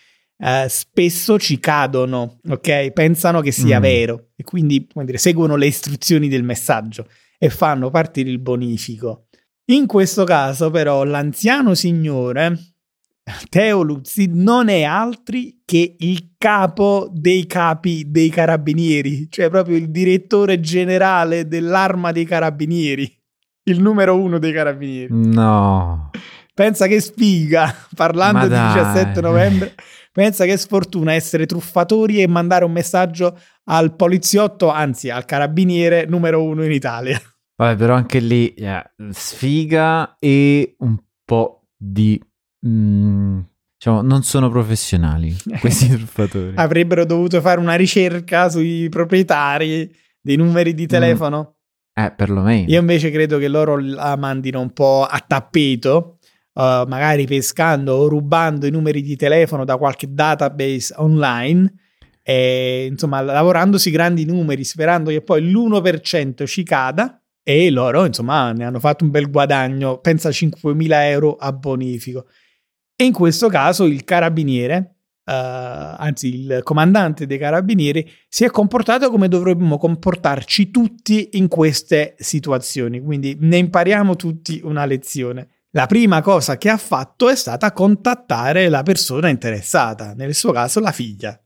eh, 0.40 0.66
spesso 0.68 1.36
ci 1.36 1.58
cadono, 1.58 2.38
ok? 2.48 2.92
Pensano 2.92 3.40
che 3.40 3.50
sia 3.50 3.78
Mm. 3.80 3.82
vero 3.82 4.28
e 4.36 4.44
quindi 4.44 4.86
come 4.90 5.04
dire, 5.04 5.18
seguono 5.18 5.56
le 5.56 5.66
istruzioni 5.66 6.28
del 6.28 6.44
messaggio 6.44 7.08
e 7.36 7.50
fanno 7.50 7.90
partire 7.90 8.30
il 8.30 8.38
bonifico. 8.38 9.26
In 9.70 9.86
questo 9.86 10.24
caso, 10.24 10.70
però, 10.70 11.04
l'anziano 11.04 11.74
signore 11.74 12.56
Teo 13.48 13.82
Luzzi 13.82 14.30
non 14.32 14.68
è 14.68 14.82
altri 14.82 15.60
che 15.64 15.96
il 15.98 16.30
capo 16.38 17.08
dei 17.12 17.46
capi 17.46 18.10
dei 18.10 18.30
carabinieri, 18.30 19.28
cioè 19.30 19.50
proprio 19.50 19.76
il 19.76 19.90
direttore 19.90 20.60
generale 20.60 21.46
dell'arma 21.46 22.12
dei 22.12 22.24
carabinieri, 22.24 23.14
il 23.64 23.80
numero 23.80 24.18
uno 24.18 24.38
dei 24.38 24.52
carabinieri. 24.52 25.08
No. 25.10 26.10
Pensa 26.54 26.86
che 26.86 27.00
sfiga, 27.00 27.72
parlando 27.94 28.42
di 28.42 28.48
dai. 28.48 28.72
17 28.72 29.20
novembre, 29.20 29.74
pensa 30.12 30.44
che 30.44 30.56
sfortuna 30.56 31.12
essere 31.12 31.46
truffatori 31.46 32.22
e 32.22 32.26
mandare 32.26 32.64
un 32.64 32.72
messaggio 32.72 33.38
al 33.64 33.94
poliziotto, 33.94 34.70
anzi 34.70 35.10
al 35.10 35.24
carabiniere 35.24 36.06
numero 36.06 36.42
uno 36.42 36.64
in 36.64 36.72
Italia. 36.72 37.20
Vabbè, 37.58 37.74
però 37.74 37.94
anche 37.94 38.20
lì 38.20 38.54
eh, 38.54 38.84
sfiga 39.10 40.16
e 40.20 40.76
un 40.78 40.96
po' 41.24 41.64
di... 41.76 42.20
mm, 42.64 43.40
diciamo, 43.74 44.00
non 44.02 44.22
sono 44.22 44.48
professionali 44.48 45.36
questi 45.58 45.88
truffatori. 45.88 46.52
Avrebbero 46.54 47.04
dovuto 47.04 47.40
fare 47.40 47.58
una 47.58 47.74
ricerca 47.74 48.48
sui 48.48 48.88
proprietari 48.88 49.92
dei 50.20 50.36
numeri 50.36 50.72
di 50.72 50.86
telefono. 50.86 51.56
Eh, 51.94 52.12
perlomeno. 52.12 52.68
Io 52.68 52.78
invece 52.78 53.10
credo 53.10 53.38
che 53.38 53.48
loro 53.48 53.76
la 53.76 54.16
mandino 54.16 54.60
un 54.60 54.72
po' 54.72 55.02
a 55.02 55.18
tappeto, 55.26 56.18
uh, 56.52 56.86
magari 56.86 57.26
pescando 57.26 57.94
o 57.94 58.06
rubando 58.06 58.66
i 58.66 58.70
numeri 58.70 59.02
di 59.02 59.16
telefono 59.16 59.64
da 59.64 59.76
qualche 59.76 60.06
database 60.08 60.94
online. 60.96 61.72
E, 62.22 62.86
insomma, 62.88 63.20
lavorandosi 63.20 63.90
grandi 63.90 64.24
numeri, 64.24 64.62
sperando 64.62 65.10
che 65.10 65.22
poi 65.22 65.50
l'1% 65.50 66.46
ci 66.46 66.62
cada. 66.62 67.17
E 67.48 67.70
loro, 67.70 68.04
insomma, 68.04 68.52
ne 68.52 68.66
hanno 68.66 68.78
fatto 68.78 69.04
un 69.04 69.10
bel 69.10 69.30
guadagno, 69.30 70.00
pensa 70.00 70.28
a 70.28 70.32
5.000 70.32 70.86
euro 71.08 71.36
a 71.36 71.50
bonifico. 71.50 72.26
E 72.94 73.06
in 73.06 73.14
questo 73.14 73.48
caso 73.48 73.86
il 73.86 74.04
carabiniere, 74.04 74.96
eh, 75.24 75.32
anzi 75.32 76.28
il 76.28 76.60
comandante 76.62 77.24
dei 77.24 77.38
carabinieri, 77.38 78.06
si 78.28 78.44
è 78.44 78.50
comportato 78.50 79.08
come 79.08 79.28
dovremmo 79.28 79.78
comportarci 79.78 80.70
tutti 80.70 81.30
in 81.38 81.48
queste 81.48 82.16
situazioni. 82.18 83.00
Quindi 83.00 83.34
ne 83.40 83.56
impariamo 83.56 84.14
tutti 84.14 84.60
una 84.62 84.84
lezione. 84.84 85.48
La 85.70 85.86
prima 85.86 86.20
cosa 86.20 86.58
che 86.58 86.68
ha 86.68 86.76
fatto 86.76 87.30
è 87.30 87.34
stata 87.34 87.72
contattare 87.72 88.68
la 88.68 88.82
persona 88.82 89.30
interessata, 89.30 90.12
nel 90.12 90.34
suo 90.34 90.52
caso 90.52 90.80
la 90.80 90.92
figlia. 90.92 91.42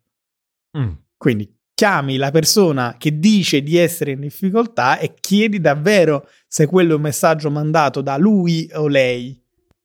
Mm. 0.77 0.95
Quindi 1.17 1.49
chiami 1.83 2.17
la 2.17 2.31
persona 2.31 2.95
che 2.97 3.19
dice 3.19 3.61
di 3.61 3.77
essere 3.77 4.13
in 4.13 4.21
difficoltà 4.21 5.01
e 5.01 5.15
chiedi 5.19 5.61
davvero 5.61 6.29
se 6.47 6.69
quello 6.69 6.93
è 6.93 6.95
un 6.95 7.01
messaggio 7.01 7.51
mandato 7.51 8.03
da 8.03 8.17
lui 8.19 8.71
o 8.75 8.87
lei. 8.87 9.37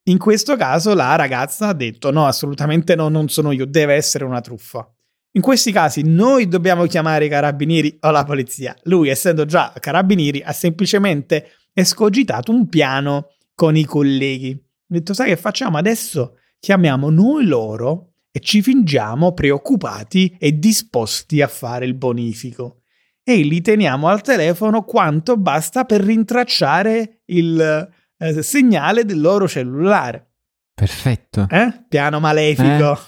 In 0.03 0.19
questo 0.19 0.55
caso 0.55 0.93
la 0.93 1.15
ragazza 1.15 1.69
ha 1.69 1.73
detto 1.73 2.11
no, 2.11 2.27
assolutamente 2.27 2.93
no, 2.93 3.09
non 3.09 3.29
sono 3.29 3.51
io, 3.51 3.65
deve 3.65 3.95
essere 3.95 4.25
una 4.25 4.41
truffa. 4.41 4.87
In 5.31 5.41
questi 5.41 5.71
casi 5.71 6.03
noi 6.05 6.47
dobbiamo 6.47 6.85
chiamare 6.85 7.25
i 7.25 7.29
carabinieri 7.29 7.97
o 8.01 8.11
la 8.11 8.23
polizia. 8.23 8.75
Lui, 8.83 9.09
essendo 9.09 9.45
già 9.45 9.73
carabinieri, 9.79 10.43
ha 10.45 10.51
semplicemente 10.51 11.47
escogitato 11.73 12.51
un 12.51 12.69
piano 12.69 13.29
con 13.55 13.75
i 13.75 13.85
colleghi. 13.85 14.51
Ha 14.51 14.85
detto, 14.85 15.15
sai 15.15 15.29
che 15.29 15.35
facciamo 15.35 15.77
adesso? 15.77 16.35
Chiamiamo 16.59 17.09
noi 17.09 17.47
loro 17.47 18.16
e 18.37 18.39
ci 18.39 18.61
fingiamo 18.61 19.33
preoccupati 19.33 20.35
e 20.39 20.59
disposti 20.59 21.41
a 21.41 21.47
fare 21.47 21.85
il 21.85 21.95
bonifico. 21.95 22.81
E 23.23 23.37
li 23.37 23.61
teniamo 23.61 24.07
al 24.07 24.21
telefono 24.21 24.83
quanto 24.83 25.37
basta 25.37 25.85
per 25.85 26.01
rintracciare 26.01 27.23
il 27.25 27.89
eh, 28.17 28.43
segnale 28.43 29.05
del 29.05 29.19
loro 29.19 29.47
cellulare. 29.47 30.33
Perfetto. 30.73 31.47
Eh? 31.49 31.85
Piano 31.89 32.19
malefico. 32.19 32.99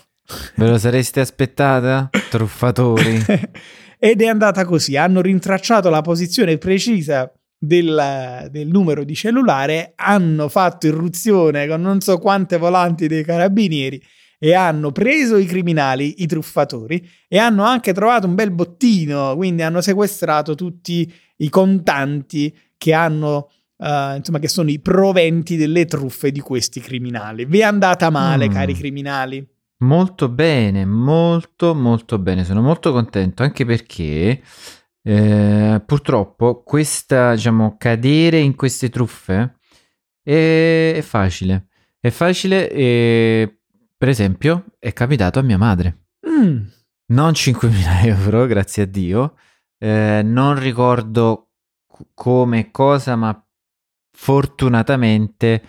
Ve 0.55 0.67
lo 0.67 0.79
sareste 0.79 1.19
aspettata? 1.19 2.09
Truffatori. 2.29 3.23
Ed 3.99 4.21
è 4.21 4.27
andata 4.27 4.65
così. 4.65 4.97
Hanno 4.97 5.21
rintracciato 5.21 5.91
la 5.91 6.01
posizione 6.01 6.57
precisa 6.57 7.31
del, 7.55 8.47
del, 8.49 8.67
numero 8.67 9.03
di 9.03 9.13
cellulare, 9.13 9.93
hanno 9.95 10.49
fatto 10.49 10.87
irruzione 10.87 11.67
con 11.67 11.81
non 11.81 12.01
so 12.01 12.17
quante 12.17 12.57
volanti 12.57 13.07
dei 13.07 13.23
carabinieri 13.23 14.01
e 14.39 14.53
hanno 14.53 14.91
preso 14.91 15.35
i 15.37 15.45
criminali, 15.45 16.23
i 16.23 16.25
truffatori, 16.25 17.07
e 17.27 17.37
hanno 17.37 17.63
anche 17.63 17.93
trovato 17.93 18.25
un 18.25 18.35
bel 18.35 18.51
bottino, 18.51 19.35
quindi 19.35 19.61
hanno 19.61 19.81
sequestrato 19.81 20.55
tutti 20.55 21.13
i 21.37 21.49
contanti 21.49 22.55
che 22.77 22.93
hanno, 22.93 23.49
uh, 23.75 24.15
insomma, 24.15 24.39
che 24.39 24.47
sono 24.47 24.69
i 24.69 24.79
proventi 24.79 25.57
delle 25.57 25.85
truffe 25.85 26.31
di 26.31 26.39
questi 26.39 26.79
criminali. 26.79 27.45
Vi 27.45 27.59
è 27.59 27.63
andata 27.63 28.09
male, 28.09 28.47
Mm. 28.47 28.51
cari 28.51 28.73
criminali? 28.73 29.45
Molto 29.81 30.29
bene, 30.29 30.85
molto 30.85 31.75
molto 31.75 32.17
bene, 32.17 32.43
sono 32.45 32.61
molto 32.61 32.91
contento 32.91 33.43
anche 33.43 33.65
perché 33.65 34.41
Eh, 35.01 35.81
purtroppo 35.85 36.61
questa, 36.61 37.33
diciamo, 37.33 37.77
cadere 37.77 38.39
in 38.39 38.53
queste 38.55 38.89
truffe 38.89 39.55
è, 40.21 40.93
è 40.95 41.01
facile. 41.01 41.69
È 41.99 42.09
facile 42.09 42.69
e, 42.69 43.58
per 43.99 44.07
esempio, 44.07 44.65
è 44.79 44.93
capitato 44.93 45.39
a 45.39 45.41
mia 45.41 45.57
madre. 45.57 46.05
Mm. 46.25 46.57
Non 47.07 47.31
5.000 47.33 48.05
euro, 48.07 48.45
grazie 48.45 48.83
a 48.83 48.85
Dio. 48.85 49.35
Eh, 49.77 50.21
non 50.23 50.57
ricordo 50.57 51.49
come 52.13 52.71
cosa, 52.71 53.15
ma 53.17 53.45
fortunatamente 54.11 55.61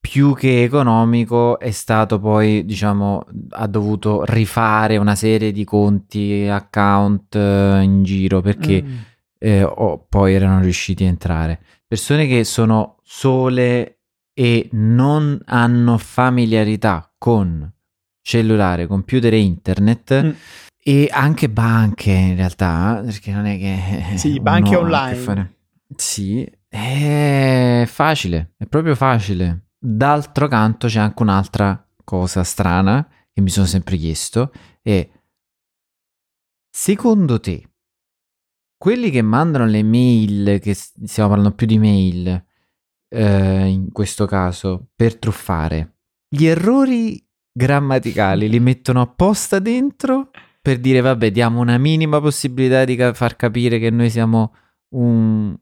più 0.00 0.34
che 0.34 0.62
economico 0.62 1.58
è 1.58 1.70
stato 1.70 2.18
poi, 2.18 2.64
diciamo, 2.64 3.24
ha 3.50 3.66
dovuto 3.66 4.24
rifare 4.24 4.96
una 4.96 5.14
serie 5.14 5.52
di 5.52 5.64
conti, 5.64 6.46
account 6.48 7.34
eh, 7.34 7.80
in 7.82 8.02
giro 8.02 8.40
perché 8.40 8.82
Mm. 8.82 8.96
eh, 9.38 9.62
o- 9.62 10.04
poi 10.08 10.34
erano 10.34 10.60
riusciti 10.60 11.04
a 11.04 11.08
entrare. 11.08 11.60
Persone 11.86 12.26
che 12.26 12.44
sono 12.44 12.96
sole 13.02 13.97
e 14.38 14.68
non 14.70 15.36
hanno 15.46 15.98
familiarità 15.98 17.12
con 17.18 17.68
cellulare, 18.22 18.86
computer 18.86 19.34
e 19.34 19.40
internet 19.40 20.22
Mm. 20.22 20.30
e 20.80 21.08
anche 21.10 21.50
banche 21.50 22.12
in 22.12 22.36
realtà, 22.36 23.02
perché 23.04 23.32
non 23.32 23.46
è 23.46 23.58
che... 23.58 24.16
Sì, 24.16 24.38
banche 24.38 24.76
online. 24.76 25.56
Sì, 25.96 26.48
è 26.68 27.82
facile, 27.88 28.52
è 28.56 28.66
proprio 28.66 28.94
facile. 28.94 29.70
D'altro 29.76 30.46
canto 30.46 30.86
c'è 30.86 31.00
anche 31.00 31.20
un'altra 31.20 31.84
cosa 32.04 32.44
strana 32.44 33.08
che 33.32 33.40
mi 33.40 33.50
sono 33.50 33.66
sempre 33.66 33.96
chiesto 33.96 34.52
è 34.82 35.08
secondo 36.70 37.40
te 37.40 37.70
quelli 38.76 39.10
che 39.10 39.22
mandano 39.22 39.66
le 39.66 39.82
mail, 39.82 40.60
che 40.60 40.74
stiamo 40.74 41.30
parlando 41.30 41.56
più 41.56 41.66
di 41.66 41.78
mail 41.78 42.46
eh, 43.08 43.66
in 43.66 43.90
questo 43.92 44.26
caso, 44.26 44.88
per 44.94 45.16
truffare, 45.16 45.96
gli 46.28 46.46
errori 46.46 47.24
grammaticali 47.52 48.48
li 48.48 48.60
mettono 48.60 49.00
apposta 49.00 49.58
dentro 49.58 50.30
per 50.60 50.78
dire 50.78 51.00
vabbè 51.00 51.30
diamo 51.30 51.60
una 51.60 51.78
minima 51.78 52.20
possibilità 52.20 52.84
di 52.84 52.94
ca- 52.94 53.14
far 53.14 53.34
capire 53.36 53.78
che 53.78 53.90
noi 53.90 54.10
siamo 54.10 54.54
un- 54.94 55.56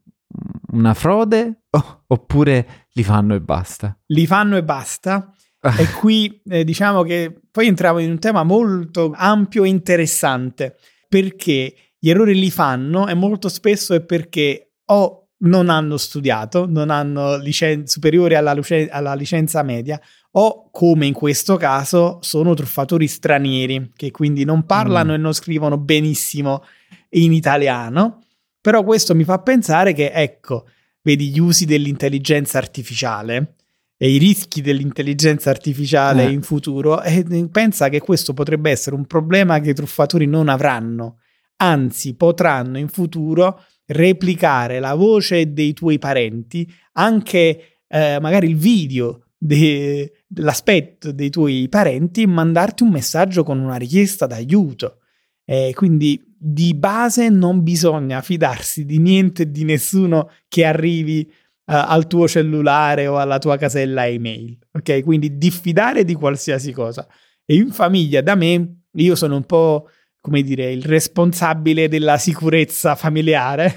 una 0.73 0.93
frode 0.93 1.63
o- 1.69 2.03
oppure 2.07 2.85
li 2.91 3.03
fanno 3.03 3.33
e 3.33 3.41
basta. 3.41 3.97
Li 4.07 4.27
fanno 4.27 4.57
e 4.57 4.63
basta. 4.63 5.31
E 5.59 5.91
qui 5.99 6.41
eh, 6.45 6.63
diciamo 6.63 7.01
che 7.03 7.41
poi 7.51 7.67
entriamo 7.67 7.99
in 7.99 8.11
un 8.11 8.19
tema 8.19 8.43
molto 8.43 9.11
ampio 9.15 9.63
e 9.63 9.69
interessante 9.69 10.75
perché 11.09 11.73
gli 11.97 12.09
errori 12.09 12.35
li 12.37 12.51
fanno 12.51 13.07
e 13.07 13.13
molto 13.15 13.49
spesso 13.49 13.93
è 13.93 14.01
perché 14.01 14.73
o 14.85 15.26
non 15.39 15.69
hanno 15.69 15.97
studiato, 15.97 16.65
non 16.67 16.89
hanno 16.89 17.37
licen- 17.37 17.85
superiore 17.87 18.35
alla, 18.35 18.53
luce- 18.53 18.89
alla 18.89 19.13
licenza 19.13 19.61
media 19.63 19.99
o 20.31 20.69
come 20.71 21.05
in 21.05 21.13
questo 21.13 21.57
caso 21.57 22.17
sono 22.21 22.53
truffatori 22.53 23.07
stranieri 23.07 23.91
che 23.95 24.11
quindi 24.11 24.43
non 24.45 24.65
parlano 24.65 25.11
Mm. 25.11 25.15
e 25.15 25.17
non 25.17 25.33
scrivono 25.33 25.77
benissimo 25.77 26.63
in 27.09 27.33
italiano. 27.33 28.23
Però 28.59 28.83
questo 28.83 29.15
mi 29.15 29.23
fa 29.23 29.39
pensare 29.39 29.93
che 29.93 30.11
ecco, 30.11 30.67
vedi 31.01 31.29
gli 31.29 31.39
usi 31.39 31.65
dell'intelligenza 31.65 32.57
artificiale 32.57 33.55
e 33.95 34.09
i 34.11 34.17
rischi 34.17 34.61
dell'intelligenza 34.61 35.49
artificiale 35.49 36.25
Eh. 36.25 36.31
in 36.31 36.41
futuro 36.41 37.01
e 37.01 37.23
pensa 37.51 37.89
che 37.89 37.99
questo 37.99 38.33
potrebbe 38.33 38.69
essere 38.69 38.95
un 38.95 39.05
problema 39.05 39.59
che 39.59 39.69
i 39.69 39.73
truffatori 39.73 40.25
non 40.27 40.49
avranno, 40.49 41.19
anzi 41.57 42.15
potranno 42.15 42.77
in 42.77 42.89
futuro 42.89 43.63
replicare 43.87 44.79
la 44.79 44.93
voce 44.93 45.53
dei 45.53 45.73
tuoi 45.73 45.99
parenti, 45.99 46.69
anche 46.93 47.79
eh, 47.87 48.19
magari 48.19 48.49
il 48.49 48.57
video 48.57 49.27
de- 49.37 50.23
dell'aspetto 50.27 51.11
dei 51.11 51.29
tuoi 51.29 51.67
parenti 51.69 52.23
e 52.23 52.27
mandarti 52.27 52.83
un 52.83 52.89
messaggio 52.89 53.43
con 53.43 53.59
una 53.59 53.75
richiesta 53.75 54.25
d'aiuto. 54.25 54.99
Eh, 55.45 55.71
quindi 55.73 56.21
di 56.37 56.73
base 56.75 57.29
non 57.29 57.63
bisogna 57.63 58.21
fidarsi 58.21 58.85
di 58.85 58.99
niente 58.99 59.43
e 59.43 59.51
di 59.51 59.63
nessuno 59.63 60.29
che 60.47 60.65
arrivi 60.65 61.21
eh, 61.21 61.31
al 61.65 62.07
tuo 62.07 62.27
cellulare 62.27 63.07
o 63.07 63.17
alla 63.17 63.39
tua 63.39 63.57
casella 63.57 64.07
email. 64.07 64.57
Ok? 64.73 65.03
Quindi 65.03 65.37
diffidare 65.37 66.03
di 66.03 66.13
qualsiasi 66.13 66.71
cosa. 66.71 67.07
E 67.45 67.55
in 67.55 67.71
famiglia, 67.71 68.21
da 68.21 68.35
me, 68.35 68.81
io 68.91 69.15
sono 69.15 69.37
un 69.37 69.45
po', 69.45 69.89
come 70.27 70.41
dire, 70.41 70.69
il 70.73 70.83
responsabile 70.83 71.87
della 71.87 72.17
sicurezza 72.17 72.95
familiare. 72.95 73.73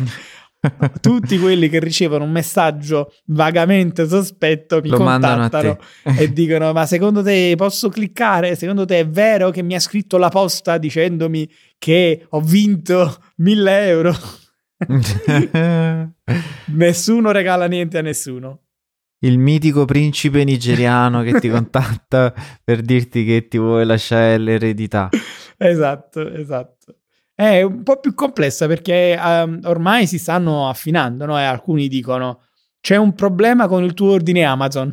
Tutti 1.00 1.38
quelli 1.38 1.68
che 1.68 1.78
ricevono 1.78 2.24
un 2.24 2.32
messaggio 2.32 3.12
vagamente 3.26 4.08
sospetto 4.08 4.80
mi 4.82 4.88
Lo 4.88 4.96
contattano 4.96 5.78
e 6.02 6.32
dicono: 6.32 6.72
Ma 6.72 6.86
secondo 6.86 7.22
te 7.22 7.54
posso 7.56 7.88
cliccare? 7.88 8.56
Secondo 8.56 8.84
te 8.84 8.98
è 8.98 9.08
vero 9.08 9.50
che 9.50 9.62
mi 9.62 9.76
ha 9.76 9.80
scritto 9.80 10.18
la 10.18 10.28
posta 10.28 10.76
dicendomi 10.76 11.48
che 11.78 12.26
ho 12.28 12.40
vinto 12.40 13.16
1000 13.36 13.86
euro? 13.86 14.12
Nessuno 16.74 17.30
regala 17.30 17.66
niente 17.66 17.98
a 17.98 18.02
nessuno. 18.02 18.62
Il 19.22 19.38
mitico 19.38 19.84
principe 19.84 20.44
nigeriano 20.44 21.22
che 21.22 21.38
ti 21.38 21.48
contatta 21.50 22.34
per 22.64 22.80
dirti 22.80 23.24
che 23.24 23.46
ti 23.48 23.58
vuole 23.58 23.84
lasciare 23.84 24.36
l'eredità. 24.36 25.10
Esatto, 25.62 26.26
esatto. 26.32 26.96
È 27.34 27.60
un 27.62 27.82
po' 27.82 28.00
più 28.00 28.14
complessa 28.14 28.66
perché 28.66 29.12
ehm, 29.12 29.60
ormai 29.64 30.06
si 30.06 30.18
stanno 30.18 30.68
affinando, 30.68 31.26
no? 31.26 31.38
E 31.38 31.42
alcuni 31.42 31.86
dicono: 31.88 32.44
C'è 32.80 32.96
un 32.96 33.14
problema 33.14 33.68
con 33.68 33.84
il 33.84 33.92
tuo 33.92 34.10
ordine 34.12 34.44
Amazon. 34.44 34.90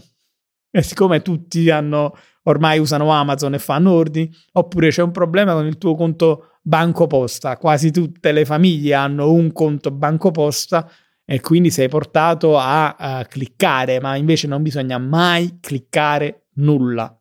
E 0.70 0.82
siccome 0.82 1.22
tutti 1.22 1.70
hanno, 1.70 2.14
ormai 2.44 2.80
usano 2.80 3.12
Amazon 3.12 3.54
e 3.54 3.60
fanno 3.60 3.94
ordini, 3.94 4.30
oppure 4.54 4.90
c'è 4.90 5.02
un 5.02 5.12
problema 5.12 5.54
con 5.54 5.66
il 5.66 5.78
tuo 5.78 5.96
conto 5.96 6.60
banco 6.62 7.08
posta. 7.08 7.56
Quasi 7.58 7.92
tutte 7.92 8.34
le 8.34 8.44
famiglie 8.46 8.94
hanno 8.94 9.32
un 9.32 9.54
conto 9.54 9.90
banco 9.92 10.32
posta 10.32 10.90
e 11.24 11.40
quindi 11.40 11.72
sei 11.72 11.88
portato 11.88 12.58
a, 12.58 12.96
a 12.96 13.26
cliccare, 13.26 14.02
ma 14.02 14.18
invece 14.18 14.48
non 14.48 14.62
bisogna 14.62 14.98
mai 14.98 15.60
cliccare 15.62 16.48
nulla. 16.56 17.18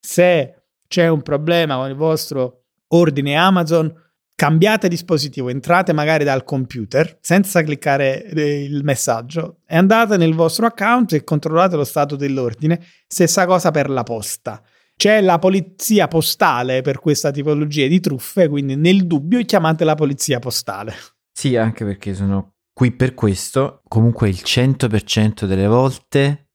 Se 0.00 0.54
c'è 0.88 1.06
un 1.08 1.22
problema 1.22 1.76
con 1.76 1.88
il 1.88 1.94
vostro 1.96 2.57
ordine 2.88 3.36
Amazon, 3.36 3.92
cambiate 4.34 4.88
dispositivo, 4.88 5.48
entrate 5.48 5.92
magari 5.92 6.22
dal 6.22 6.44
computer 6.44 7.18
senza 7.20 7.62
cliccare 7.62 8.24
eh, 8.24 8.62
il 8.62 8.84
messaggio 8.84 9.58
e 9.66 9.76
andate 9.76 10.16
nel 10.16 10.34
vostro 10.34 10.66
account 10.66 11.12
e 11.12 11.24
controllate 11.24 11.74
lo 11.74 11.84
stato 11.84 12.14
dell'ordine. 12.14 12.80
Stessa 13.06 13.46
cosa 13.46 13.70
per 13.70 13.90
la 13.90 14.04
posta. 14.04 14.62
C'è 14.94 15.20
la 15.20 15.38
polizia 15.38 16.08
postale 16.08 16.82
per 16.82 16.98
questa 16.98 17.30
tipologia 17.30 17.86
di 17.86 18.00
truffe, 18.00 18.48
quindi 18.48 18.76
nel 18.76 19.06
dubbio 19.06 19.44
chiamate 19.44 19.84
la 19.84 19.94
polizia 19.94 20.38
postale. 20.38 20.94
Sì, 21.32 21.56
anche 21.56 21.84
perché 21.84 22.14
sono 22.14 22.54
qui 22.72 22.92
per 22.92 23.14
questo. 23.14 23.82
Comunque 23.88 24.28
il 24.28 24.40
100% 24.44 25.46
delle 25.46 25.66
volte 25.66 26.48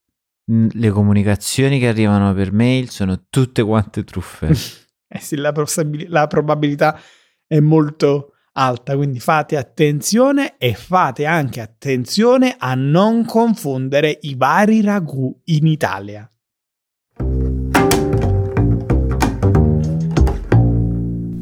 mh, 0.46 0.68
le 0.72 0.90
comunicazioni 0.90 1.80
che 1.80 1.88
arrivano 1.88 2.34
per 2.34 2.52
mail 2.52 2.90
sono 2.90 3.26
tutte 3.30 3.64
quante 3.64 4.04
truffe. 4.04 4.52
Eh 5.16 5.20
sì, 5.20 5.36
la, 5.36 5.52
possibil- 5.52 6.10
la 6.10 6.26
probabilità 6.26 7.00
è 7.46 7.60
molto 7.60 8.34
alta, 8.54 8.96
quindi 8.96 9.20
fate 9.20 9.58
attenzione 9.58 10.58
e 10.58 10.74
fate 10.74 11.28
anche 11.28 11.62
attenzione 11.62 12.56
a 12.58 12.74
non 12.74 13.24
confondere 13.24 14.18
i 14.22 14.34
vari 14.34 14.82
ragù 14.82 15.40
in 15.46 15.68
Italia. 15.68 16.28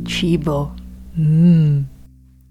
Cibo. 0.03 0.75
Mm. 1.17 1.81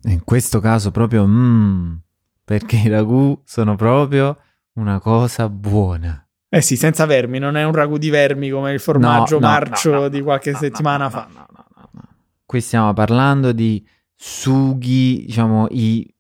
In 0.05 0.25
questo 0.25 0.59
caso 0.61 0.91
proprio 0.91 1.27
mm, 1.27 1.97
perché 2.43 2.77
i 2.77 2.89
ragù 2.89 3.39
sono 3.45 3.77
proprio 3.77 4.39
una 4.77 4.99
cosa 5.01 5.51
buona. 5.51 6.25
Eh 6.53 6.61
sì, 6.63 6.77
senza 6.77 7.07
vermi, 7.07 7.39
non 7.39 7.57
è 7.57 7.65
un 7.65 7.73
ragù 7.73 7.97
di 7.97 8.11
vermi 8.11 8.51
come 8.51 8.73
il 8.73 8.81
formaggio 8.81 9.39
No, 9.39 9.47
no, 9.47 9.53
marcio 9.53 9.93
no, 9.93 10.09
di 10.09 10.21
qualche 10.21 10.53
settimana 10.55 11.09
fa. 11.09 11.29
no, 11.33 11.47
no, 11.49 11.67
no, 11.77 11.89
no. 11.93 12.03
Qui 12.45 12.61
stiamo 12.61 12.93
parlando 12.93 13.53
di 13.53 13.87
sughi, 14.17 15.25
diciamo, 15.27 15.69
i, 15.71 16.13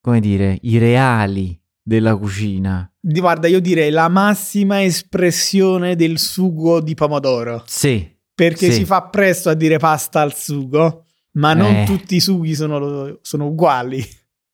come 0.00 0.20
dire, 0.20 0.58
i 0.62 0.76
reali 0.76 1.58
della 1.82 2.14
cucina. 2.16 2.90
Di- 3.00 3.18
Guarda, 3.20 3.48
io 3.48 3.60
direi 3.60 3.90
la 3.90 4.08
massima 4.08 4.82
espressione 4.82 5.96
del 5.96 6.18
sugo 6.18 6.80
di 6.82 6.94
pomodoro, 6.94 7.62
Sì, 7.66 8.06
perché 8.34 8.66
Sì. 8.70 8.72
si 8.80 8.84
fa 8.84 9.02
presto 9.08 9.48
a 9.48 9.54
dire 9.54 9.78
pasta 9.78 10.20
al 10.20 10.34
sugo, 10.34 11.04
ma 11.32 11.54
non 11.54 11.74
Eh. 11.74 11.84
tutti 11.86 12.16
i 12.16 12.20
sughi 12.20 12.54
sono, 12.54 13.18
sono 13.22 13.46
uguali. 13.46 14.04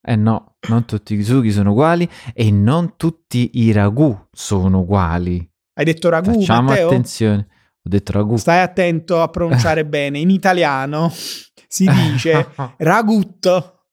Eh 0.04 0.16
no, 0.16 0.56
non 0.68 0.84
tutti 0.84 1.14
i 1.14 1.22
sughi 1.24 1.50
sono 1.50 1.70
uguali 1.70 2.08
e 2.34 2.50
non 2.50 2.96
tutti 2.96 3.50
i 3.54 3.72
ragù 3.72 4.16
sono 4.30 4.80
uguali. 4.80 5.48
Hai 5.74 5.84
detto 5.84 6.08
ragù, 6.08 6.32
Facciamo 6.34 6.68
Matteo? 6.68 6.88
attenzione. 6.88 7.46
Ho 7.86 7.88
detto 7.88 8.12
ragù. 8.12 8.36
Stai 8.36 8.60
attento 8.60 9.20
a 9.20 9.28
pronunciare 9.28 9.84
bene. 9.86 10.18
In 10.18 10.30
italiano 10.30 11.10
si 11.10 11.86
dice 11.86 12.48
ragutto. 12.78 13.86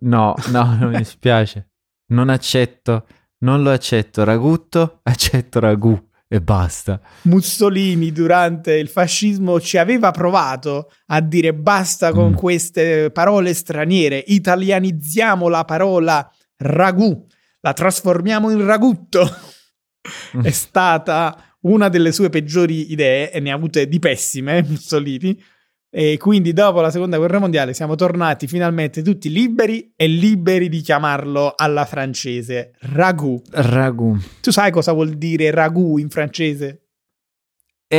No, 0.00 0.34
no, 0.50 0.76
non 0.78 0.90
mi 0.90 0.98
dispiace. 0.98 1.70
Non 2.08 2.28
accetto, 2.28 3.06
non 3.38 3.62
lo 3.62 3.70
accetto. 3.70 4.24
Ragutto, 4.24 5.00
accetto 5.02 5.58
ragù 5.60 5.98
e 6.28 6.40
basta. 6.40 7.00
Mussolini 7.22 8.10
durante 8.10 8.74
il 8.74 8.88
fascismo 8.88 9.60
ci 9.60 9.78
aveva 9.78 10.10
provato 10.10 10.90
a 11.06 11.20
dire 11.20 11.54
basta 11.54 12.12
con 12.12 12.30
Mm. 12.30 12.34
queste 12.34 13.10
parole 13.10 13.54
straniere, 13.54 14.22
italianizziamo 14.26 15.48
la 15.48 15.64
parola 15.64 16.28
ragù, 16.56 17.26
la 17.60 17.72
trasformiamo 17.72 18.50
in 18.50 18.64
ragutto. 18.64 19.28
Mm. 20.36 20.42
È 20.42 20.50
stata 20.50 21.56
una 21.62 21.88
delle 21.88 22.12
sue 22.12 22.28
peggiori 22.28 22.92
idee 22.92 23.32
e 23.32 23.40
ne 23.40 23.50
ha 23.50 23.54
avute 23.54 23.88
di 23.88 23.98
pessime 23.98 24.62
Mussolini. 24.62 25.40
E 25.96 26.18
quindi 26.18 26.52
dopo 26.52 26.82
la 26.82 26.90
seconda 26.90 27.16
guerra 27.16 27.38
mondiale 27.38 27.72
siamo 27.72 27.94
tornati 27.94 28.46
finalmente 28.46 29.00
tutti 29.00 29.30
liberi 29.30 29.94
e 29.96 30.06
liberi 30.06 30.68
di 30.68 30.82
chiamarlo 30.82 31.54
alla 31.56 31.86
francese 31.86 32.72
ragù. 32.80 33.40
Ragù. 33.50 34.14
Tu 34.42 34.50
sai 34.50 34.70
cosa 34.70 34.92
vuol 34.92 35.14
dire 35.14 35.50
ragù 35.50 35.96
in 35.96 36.10
francese? 36.10 36.88
È, 37.86 37.94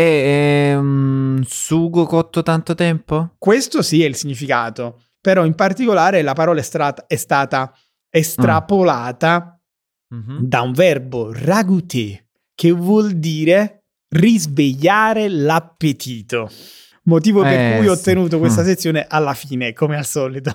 è 0.69 0.75
un 0.75 1.41
sugo 1.47 2.05
cotto 2.05 2.43
tanto 2.43 2.75
tempo? 2.75 3.33
Questo 3.39 3.81
sì 3.81 4.03
è 4.03 4.05
il 4.05 4.15
significato, 4.15 5.05
però 5.19 5.43
in 5.43 5.55
particolare 5.55 6.21
la 6.21 6.33
parola 6.33 6.59
è, 6.59 6.63
strat- 6.63 7.05
è 7.07 7.15
stata 7.15 7.73
estrapolata 8.09 9.59
Mhm. 10.09 10.37
da 10.47 10.61
un 10.61 10.71
verbo 10.71 11.33
ragoûter, 11.33 12.23
che 12.55 12.71
vuol 12.71 13.13
dire 13.13 13.85
risvegliare 14.15 15.27
l'appetito. 15.27 16.49
Motivo 17.07 17.41
per 17.41 17.53
Eh, 17.53 17.77
cui 17.77 17.87
ho 17.87 17.95
sì. 17.95 18.03
tenuto 18.03 18.37
questa 18.39 18.61
Mm. 18.61 18.65
sezione 18.65 19.05
alla 19.07 19.33
fine, 19.33 19.73
come 19.73 19.95
al 19.97 20.05
solito. 20.05 20.53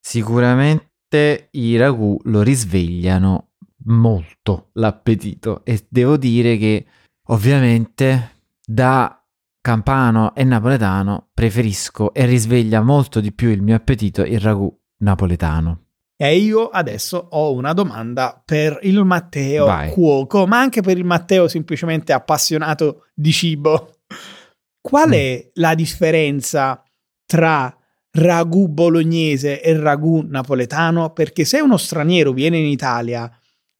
Sicuramente 0.00 1.48
i 1.52 1.76
ragù 1.76 2.18
lo 2.24 2.42
risvegliano 2.42 3.52
molto 3.86 4.70
l'appetito 4.74 5.64
e 5.64 5.86
devo 5.88 6.16
dire 6.16 6.56
che 6.56 6.86
ovviamente 7.28 8.38
da 8.64 9.22
campano 9.60 10.34
e 10.34 10.44
napoletano 10.44 11.28
preferisco 11.32 12.12
e 12.12 12.26
risveglia 12.26 12.82
molto 12.82 13.20
di 13.20 13.32
più 13.32 13.48
il 13.50 13.62
mio 13.62 13.74
appetito 13.76 14.22
il 14.24 14.40
ragù 14.40 14.70
napoletano. 15.02 15.80
E 16.16 16.36
io 16.36 16.68
adesso 16.68 17.28
ho 17.30 17.52
una 17.52 17.72
domanda 17.72 18.40
per 18.44 18.78
il 18.82 19.02
Matteo 19.04 19.66
Vai. 19.66 19.90
cuoco, 19.90 20.46
ma 20.46 20.58
anche 20.60 20.80
per 20.80 20.96
il 20.96 21.04
Matteo 21.04 21.48
semplicemente 21.48 22.12
appassionato 22.12 23.06
di 23.14 23.32
cibo. 23.32 23.93
Qual 24.86 25.08
Mm. 25.08 25.12
è 25.12 25.50
la 25.54 25.74
differenza 25.74 26.84
tra 27.24 27.74
ragù 28.16 28.68
bolognese 28.68 29.62
e 29.62 29.74
ragù 29.80 30.20
napoletano? 30.28 31.10
Perché 31.14 31.46
se 31.46 31.60
uno 31.60 31.78
straniero 31.78 32.32
viene 32.32 32.58
in 32.58 32.66
Italia 32.66 33.30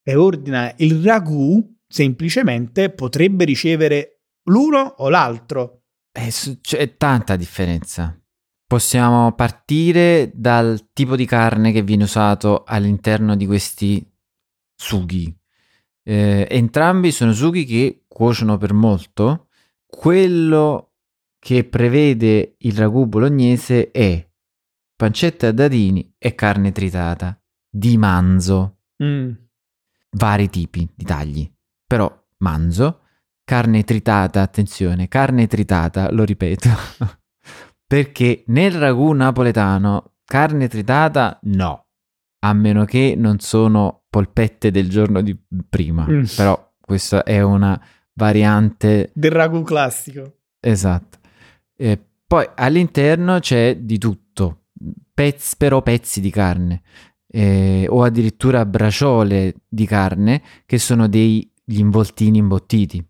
e 0.03 0.15
ordina 0.15 0.73
il 0.79 1.05
ragù, 1.05 1.63
semplicemente 1.87 2.89
potrebbe 2.89 3.45
ricevere 3.45 4.23
l'uno 4.45 4.95
o 4.99 5.11
l'altro. 5.11 5.83
Eh, 6.11 6.33
c'è 6.63 6.97
tanta 6.97 7.37
differenza. 7.37 8.19
Possiamo 8.67 9.35
partire 9.35 10.31
dal 10.35 10.89
tipo 10.95 11.17
di 11.17 11.27
carne 11.27 11.71
che 11.71 11.83
viene 11.83 12.05
usato 12.05 12.65
all'interno 12.65 13.37
di 13.37 13.45
questi 13.45 14.11
sughi. 14.75 15.37
Eh, 16.03 16.47
entrambi 16.51 17.13
sono 17.13 17.35
sughi 17.35 17.67
che 17.67 18.05
cuociono 18.09 18.57
per 18.57 18.73
molto. 18.73 19.49
Quello 19.87 20.94
che 21.45 21.65
prevede 21.65 22.55
il 22.61 22.75
ragù 22.75 23.05
bolognese 23.05 23.91
è 23.91 24.27
pancetta 24.97 25.49
a 25.49 25.53
dadini 25.53 26.15
e 26.17 26.35
carne 26.35 26.73
tritata 26.73 27.39
di 27.69 27.99
manzo 27.99 28.79
Mm. 29.03 29.33
vari 30.13 30.49
tipi 30.49 30.89
di 30.95 31.05
tagli, 31.05 31.53
però 31.87 32.11
manzo, 32.39 33.01
carne 33.45 33.83
tritata, 33.85 34.41
attenzione, 34.41 35.09
carne 35.09 35.47
tritata, 35.47 36.11
lo 36.13 36.25
ripeto, 36.25 36.69
perché 37.87 38.45
nel 38.47 38.73
ragù 38.79 39.13
napoletano 39.13 40.13
carne 40.25 40.69
tritata 40.69 41.39
no, 41.43 41.87
a 42.39 42.53
meno 42.55 42.85
che 42.87 43.15
non 43.19 43.41
sono 43.41 44.05
polpette 44.09 44.71
del 44.71 44.89
giorno 44.89 45.21
di 45.21 45.37
prima, 45.69 46.07
Mm. 46.09 46.23
però 46.37 46.73
questa 46.81 47.23
è 47.25 47.43
una 47.43 47.79
variante 48.15 49.11
Del 49.13 49.33
ragù 49.33 49.63
classico. 49.63 50.39
Esatto. 50.61 51.19
E 51.77 52.01
poi 52.27 52.49
all'interno 52.55 53.39
c'è 53.39 53.77
di 53.77 53.99
tutto, 53.99 54.67
pezzi, 55.13 55.57
però 55.57 55.83
pezzi 55.83 56.21
di 56.21 56.31
carne, 56.31 56.83
eh, 57.29 57.87
o 57.89 58.03
addirittura 58.03 58.65
braciole 58.65 59.55
di 59.69 59.87
carne 59.87 60.43
che 60.67 60.79
sono 60.79 61.09
degli 61.09 61.49
involtini 61.67 62.39
imbottiti, 62.39 63.05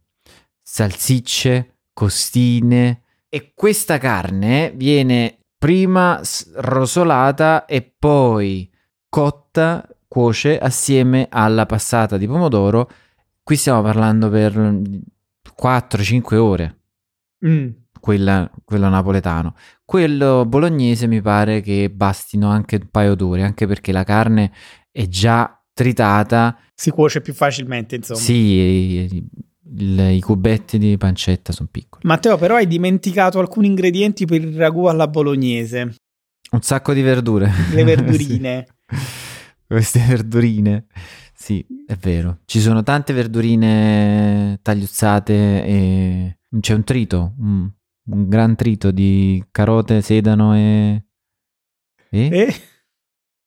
salsicce, 0.62 1.79
costine. 1.92 3.03
E 3.29 3.53
questa 3.55 3.98
carne 3.98 4.72
viene 4.77 5.38
prima 5.59 6.20
rosolata 6.55 7.64
e 7.64 7.83
poi 7.83 8.70
cotta, 9.09 9.88
cuoce 10.07 10.59
assieme 10.59 11.27
alla 11.31 11.66
passata 11.66 12.16
di 12.16 12.27
pomodoro. 12.27 12.88
Qui 13.42 13.57
stiamo 13.57 13.83
parlando 13.83 14.31
per 14.31 14.55
4-5 15.57 16.37
ore 16.37 16.79
Mm. 17.46 17.68
Quella- 18.05 18.51
quello 18.67 18.90
napoletano. 18.90 19.55
Quello 19.83 20.45
bolognese 20.45 21.07
mi 21.07 21.23
pare 21.23 21.62
che 21.62 21.88
bastino 21.90 22.51
anche 22.51 22.77
un 22.77 22.88
paio 22.90 23.14
d'ore, 23.14 23.43
anche 23.43 23.67
perché 23.67 23.93
la 23.93 24.05
carne 24.05 24.53
è 24.93 25.09
già 25.09 25.59
tritata. 25.73 26.55
Si 26.75 26.90
cuoce 26.90 27.23
più 27.23 27.33
facilmente, 27.33 27.97
insomma. 27.97 28.19
Sì, 28.21 29.27
i, 29.77 30.21
cubetti 30.21 30.77
di 30.77 30.99
pancetta 30.99 31.51
sono 31.51 31.71
piccoli. 31.73 32.03
Matteo, 32.07 32.37
però 32.37 32.57
hai 32.57 32.67
dimenticato 32.67 33.38
alcuni 33.38 33.69
ingredienti 33.69 34.27
per 34.27 34.43
il 34.43 34.55
ragù 34.55 34.85
alla 34.85 35.09
bolognese, 35.09 35.95
Un 36.51 36.61
sacco 36.61 36.93
di 36.93 37.01
verdure. 37.01 37.51
le 37.73 37.85
verdurine. 37.88 38.67
Sì. 38.87 38.97
Queste 39.67 40.05
verdurine. 40.07 40.85
Sì, 41.35 41.64
è 41.87 41.95
vero. 41.97 42.40
Ci 42.45 42.61
sono 42.61 42.83
tante 42.83 43.14
verdurine 43.14 44.59
tagliuzzate 44.61 45.64
e 45.64 46.38
c'è 46.61 46.75
un 46.75 46.85
trito, 46.85 47.33
un, 47.38 47.69
un 48.11 48.29
gran 48.29 48.55
trito 48.57 48.90
di 48.90 49.43
carote, 49.51 50.03
sedano 50.03 50.55
e... 50.55 51.05
e? 52.11 52.27
E, 52.27 52.55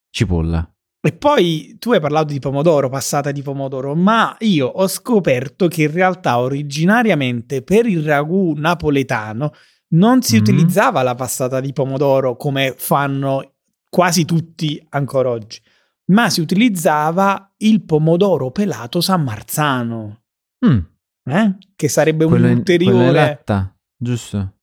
cipolla. 0.09 0.69
e 1.01 1.11
poi 1.13 1.75
tu 1.79 1.91
hai 1.91 1.99
parlato 1.99 2.33
di 2.33 2.39
pomodoro, 2.39 2.89
passata 2.89 3.31
di 3.31 3.41
pomodoro, 3.41 3.95
ma 3.95 4.35
io 4.39 4.67
ho 4.67 4.87
scoperto 4.87 5.67
che 5.67 5.83
in 5.83 5.91
realtà 5.91 6.39
originariamente 6.39 7.61
per 7.61 7.85
il 7.85 8.03
ragù 8.03 8.53
napoletano 8.55 9.51
non 9.89 10.21
si 10.21 10.35
Mhm. 10.35 10.41
utilizzava 10.41 11.01
la 11.03 11.15
passata 11.15 11.61
di 11.61 11.71
pomodoro 11.71 12.35
come 12.35 12.73
fanno 12.75 13.53
quasi 13.89 14.25
tutti 14.25 14.85
ancora 14.89 15.29
oggi, 15.29 15.61
ma 16.07 16.29
si 16.29 16.41
utilizzava 16.41 17.53
il 17.57 17.83
pomodoro 17.85 18.51
pelato 18.51 18.99
San 19.01 19.23
Marzano, 19.23 20.23
Mm, 20.65 20.79
eh? 21.25 21.57
che 21.75 21.87
sarebbe 21.87 22.23
un 22.25 22.31
quello 22.31 22.47
in- 22.47 22.57
ulteriore... 22.57 23.41
in 23.43 23.75
giusto? 23.97 24.53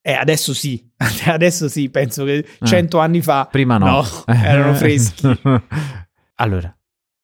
Eh, 0.00 0.12
adesso 0.14 0.52
sì, 0.52 0.90
adesso 1.26 1.68
sì, 1.68 1.88
penso 1.90 2.24
che 2.24 2.44
Ah. 2.58 2.66
cento 2.66 2.98
anni 2.98 3.22
fa 3.22 3.46
Prima 3.46 3.78
no. 3.78 3.86
no, 3.86 4.04
erano 4.34 4.74
freschi. 4.74 5.26
allora, 6.36 6.76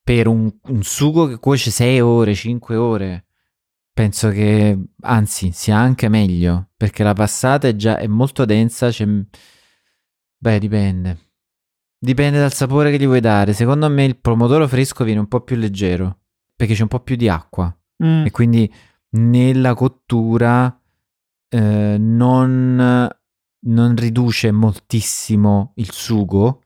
per 0.03 0.27
un, 0.29 0.53
un 0.65 0.83
sugo 0.83 1.27
che 1.27 1.39
cuoce 1.39 1.71
6 1.71 2.01
ore, 2.01 2.35
5 2.35 2.77
ore, 2.77 3.25
penso 3.93 4.31
che 4.31 4.79
anzi 5.03 5.51
sia 5.53 5.77
anche 5.77 6.09
meglio, 6.09 6.69
perché 6.77 7.03
la 7.03 7.15
passata 7.15 7.67
è 7.69 7.75
già 7.75 7.99
è 7.99 8.07
molto 8.07 8.45
densa, 8.45 8.91
c'è... 8.91 9.07
Beh, 10.41 10.59
dipende. 10.61 11.19
Dipende 11.99 12.39
dal 12.39 12.53
sapore 12.53 12.93
che 12.93 12.99
gli 12.99 13.07
vuoi 13.07 13.19
dare. 13.21 13.53
Secondo 13.55 13.89
me 13.91 14.05
il 14.05 14.17
pomodoro 14.19 14.69
fresco 14.69 15.03
viene 15.03 15.19
un 15.19 15.27
po' 15.27 15.41
più 15.41 15.57
leggero, 15.57 16.21
perché 16.55 16.75
c'è 16.75 16.83
un 16.83 16.89
po' 16.89 17.01
più 17.01 17.17
di 17.17 17.29
acqua. 17.29 17.77
Mm, 18.05 18.25
e 18.27 18.31
quindi 18.31 18.73
nella 19.11 19.75
cottura 19.75 20.78
eh, 21.49 21.97
non, 21.99 23.09
non 23.67 23.97
riduce 23.97 24.51
moltissimo 24.51 25.73
il 25.77 25.91
sugo, 25.93 26.63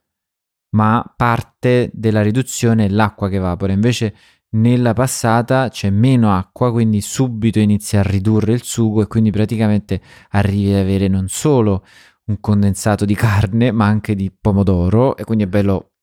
ma 0.75 1.03
parte 1.15 1.89
della 1.93 2.21
riduzione 2.21 2.85
è 2.85 2.89
l'acqua 2.89 3.29
che 3.29 3.35
evapora. 3.35 3.73
Invece 3.73 4.15
nella 4.53 4.93
passata 4.93 5.69
c'è 5.69 5.89
meno 5.89 6.35
acqua, 6.35 6.71
quindi 6.71 7.01
subito 7.01 7.59
inizia 7.59 7.99
a 7.99 8.03
ridurre 8.03 8.53
il 8.53 8.63
sugo 8.63 9.01
e 9.01 9.07
quindi 9.07 9.31
praticamente 9.31 10.01
arrivi 10.29 10.71
ad 10.73 10.79
avere 10.81 11.07
non 11.07 11.27
solo 11.27 11.85
un 12.25 12.39
condensato 12.39 13.05
di 13.05 13.15
carne, 13.15 13.71
ma 13.71 13.85
anche 13.85 14.15
di 14.15 14.31
pomodoro 14.31 15.17
e 15.17 15.23
quindi 15.23 15.43
è 15.43 15.47
bello 15.47 15.93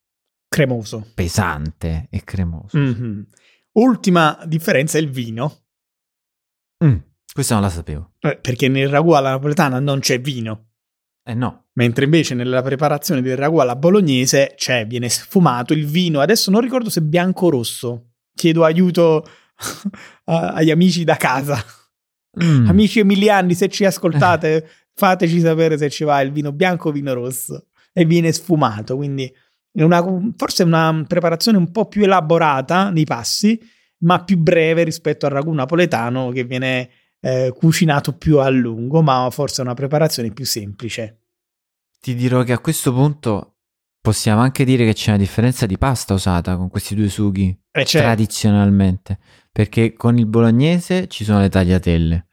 cremoso. 0.47 1.11
pesante 1.15 2.07
e 2.09 2.23
cremoso. 2.23 2.77
Mhm. 2.77 3.25
Ultima 3.73 4.37
differenza 4.45 4.97
è 4.97 5.01
il 5.01 5.09
vino, 5.09 5.59
Mm, 6.83 6.95
questa 7.33 7.53
non 7.53 7.63
la 7.63 7.69
sapevo. 7.69 8.13
eh, 8.19 8.37
perché 8.37 8.67
nel 8.67 8.89
ragù 8.89 9.11
alla 9.11 9.31
napoletana 9.31 9.79
non 9.79 9.99
c'è 9.99 10.19
vino. 10.19 10.69
Eh 11.23 11.33
no. 11.33 11.67
Mentre 11.73 12.05
invece 12.05 12.33
nella 12.33 12.61
preparazione 12.61 13.21
del 13.21 13.37
ragù 13.37 13.59
alla 13.59 13.75
bolognese 13.75 14.53
c'è, 14.55 14.85
viene 14.87 15.07
sfumato 15.07 15.73
il 15.73 15.85
vino. 15.85 16.19
Adesso 16.19 16.51
non 16.51 16.61
ricordo 16.61 16.89
se 16.89 17.01
bianco 17.01 17.45
o 17.45 17.49
rosso. 17.49 18.13
Chiedo 18.35 18.63
aiuto 18.63 19.25
agli 20.25 20.71
amici 20.71 21.03
da 21.03 21.15
casa. 21.15 21.63
Mm. 22.43 22.67
Amici 22.67 22.99
emiliani, 22.99 23.53
se 23.53 23.67
ci 23.69 23.85
ascoltate, 23.85 24.67
fateci 24.95 25.39
sapere 25.39 25.77
se 25.77 25.89
ci 25.89 26.03
va 26.03 26.21
il 26.21 26.31
vino 26.31 26.51
bianco 26.51 26.89
o 26.89 26.91
vino 26.91 27.13
rosso. 27.13 27.67
E 27.93 28.05
viene 28.05 28.31
sfumato, 28.31 28.95
quindi 28.95 29.31
è 29.73 29.83
una, 29.83 30.03
forse 30.37 30.63
una 30.63 31.03
preparazione 31.07 31.57
un 31.57 31.71
po' 31.71 31.87
più 31.87 32.03
elaborata 32.03 32.89
nei 32.89 33.05
passi, 33.05 33.59
ma 33.99 34.23
più 34.23 34.37
breve 34.37 34.83
rispetto 34.83 35.25
al 35.25 35.33
ragù 35.33 35.51
napoletano 35.51 36.29
che 36.31 36.43
viene 36.43 36.89
eh, 37.21 37.53
cucinato 37.55 38.17
più 38.17 38.39
a 38.39 38.49
lungo, 38.49 39.01
ma 39.01 39.29
forse 39.31 39.61
una 39.61 39.73
preparazione 39.73 40.31
più 40.31 40.45
semplice. 40.45 41.17
Ti 42.01 42.15
dirò 42.15 42.43
che 42.43 42.51
a 42.53 42.59
questo 42.59 42.91
punto 42.93 43.55
possiamo 44.01 44.41
anche 44.41 44.65
dire 44.65 44.83
che 44.85 44.93
c'è 44.93 45.09
una 45.09 45.19
differenza 45.19 45.65
di 45.67 45.77
pasta 45.77 46.13
usata 46.15 46.57
con 46.57 46.69
questi 46.69 46.95
due 46.95 47.07
sughi 47.09 47.55
E 47.71 47.83
c'è, 47.83 47.99
tradizionalmente. 47.99 49.19
Perché 49.51 49.93
con 49.93 50.17
il 50.17 50.25
bolognese 50.25 51.07
ci 51.07 51.23
sono 51.23 51.39
le 51.41 51.49
tagliatelle 51.49 52.25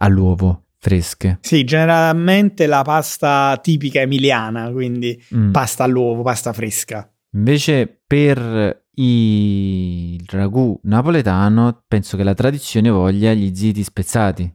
all'uovo 0.00 0.64
fresche. 0.78 1.38
sì, 1.40 1.64
generalmente 1.64 2.66
la 2.66 2.82
pasta 2.82 3.58
tipica 3.62 4.00
emiliana, 4.00 4.70
quindi 4.70 5.20
Mm. 5.34 5.50
pasta 5.52 5.84
all'uovo, 5.84 6.22
pasta 6.22 6.52
fresca. 6.52 7.10
Invece 7.32 8.02
per 8.06 8.87
il 9.00 10.20
ragù 10.26 10.78
napoletano 10.84 11.84
penso 11.86 12.16
che 12.16 12.24
la 12.24 12.34
tradizione 12.34 12.90
voglia 12.90 13.32
gli 13.32 13.54
ziti 13.54 13.82
spezzati 13.82 14.52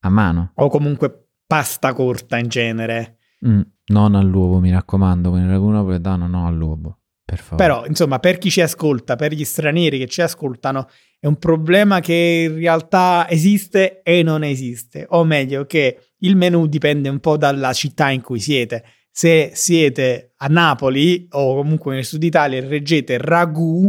a 0.00 0.08
mano, 0.08 0.52
O 0.56 0.68
comunque 0.68 1.28
pasta 1.46 1.92
corta 1.92 2.38
in 2.38 2.48
genere. 2.48 3.18
Mm, 3.46 3.60
non 3.86 4.14
all'uovo 4.14 4.58
mi 4.58 4.70
raccomando, 4.70 5.30
con 5.30 5.40
il 5.40 5.48
ragù 5.48 5.68
napoletano 5.68 6.26
no 6.26 6.46
all'uovo, 6.46 7.00
per 7.24 7.38
favore. 7.38 7.66
Però, 7.66 7.86
insomma, 7.86 8.18
per 8.18 8.38
chi 8.38 8.50
ci 8.50 8.60
ascolta, 8.60 9.16
per 9.16 9.32
gli 9.32 9.44
stranieri 9.44 9.98
che 9.98 10.06
ci 10.06 10.22
ascoltano, 10.22 10.88
è 11.18 11.26
un 11.26 11.38
problema 11.38 12.00
che 12.00 12.48
in 12.50 12.56
realtà 12.56 13.26
esiste 13.28 14.02
e 14.02 14.22
non 14.22 14.44
esiste. 14.44 15.06
O 15.10 15.24
meglio, 15.24 15.64
che 15.64 16.10
il 16.18 16.36
menù 16.36 16.66
dipende 16.66 17.08
un 17.08 17.20
po' 17.20 17.36
dalla 17.36 17.72
città 17.72 18.10
in 18.10 18.20
cui 18.20 18.40
siete. 18.40 18.84
Se 19.16 19.52
siete 19.54 20.32
a 20.38 20.48
Napoli 20.48 21.28
o 21.30 21.54
comunque 21.54 21.94
nel 21.94 22.04
sud 22.04 22.24
Italia 22.24 22.58
e 22.58 22.66
reggete 22.66 23.16
ragù, 23.16 23.88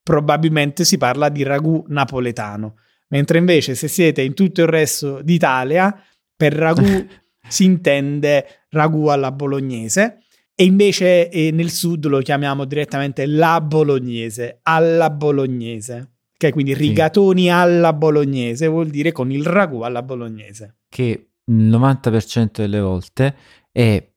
probabilmente 0.00 0.84
si 0.84 0.98
parla 0.98 1.28
di 1.30 1.42
ragù 1.42 1.84
napoletano. 1.88 2.76
Mentre 3.08 3.38
invece 3.38 3.74
se 3.74 3.88
siete 3.88 4.22
in 4.22 4.34
tutto 4.34 4.60
il 4.60 4.68
resto 4.68 5.20
d'Italia, 5.20 6.00
per 6.36 6.52
ragù 6.52 6.84
si 7.48 7.64
intende 7.64 8.66
ragù 8.68 9.08
alla 9.08 9.32
bolognese. 9.32 10.18
E 10.54 10.62
invece 10.62 11.28
eh, 11.28 11.50
nel 11.50 11.70
sud 11.70 12.06
lo 12.06 12.20
chiamiamo 12.20 12.64
direttamente 12.64 13.26
la 13.26 13.60
bolognese, 13.60 14.60
alla 14.62 15.10
bolognese. 15.10 16.10
Ok, 16.34 16.52
quindi 16.52 16.72
rigatoni 16.72 17.50
alla 17.50 17.92
bolognese 17.92 18.68
vuol 18.68 18.90
dire 18.90 19.10
con 19.10 19.32
il 19.32 19.44
ragù 19.44 19.80
alla 19.80 20.04
bolognese. 20.04 20.76
che 20.88 21.30
il 21.44 21.54
90% 21.54 22.50
delle 22.58 22.80
volte 22.80 23.34
è 23.72 24.11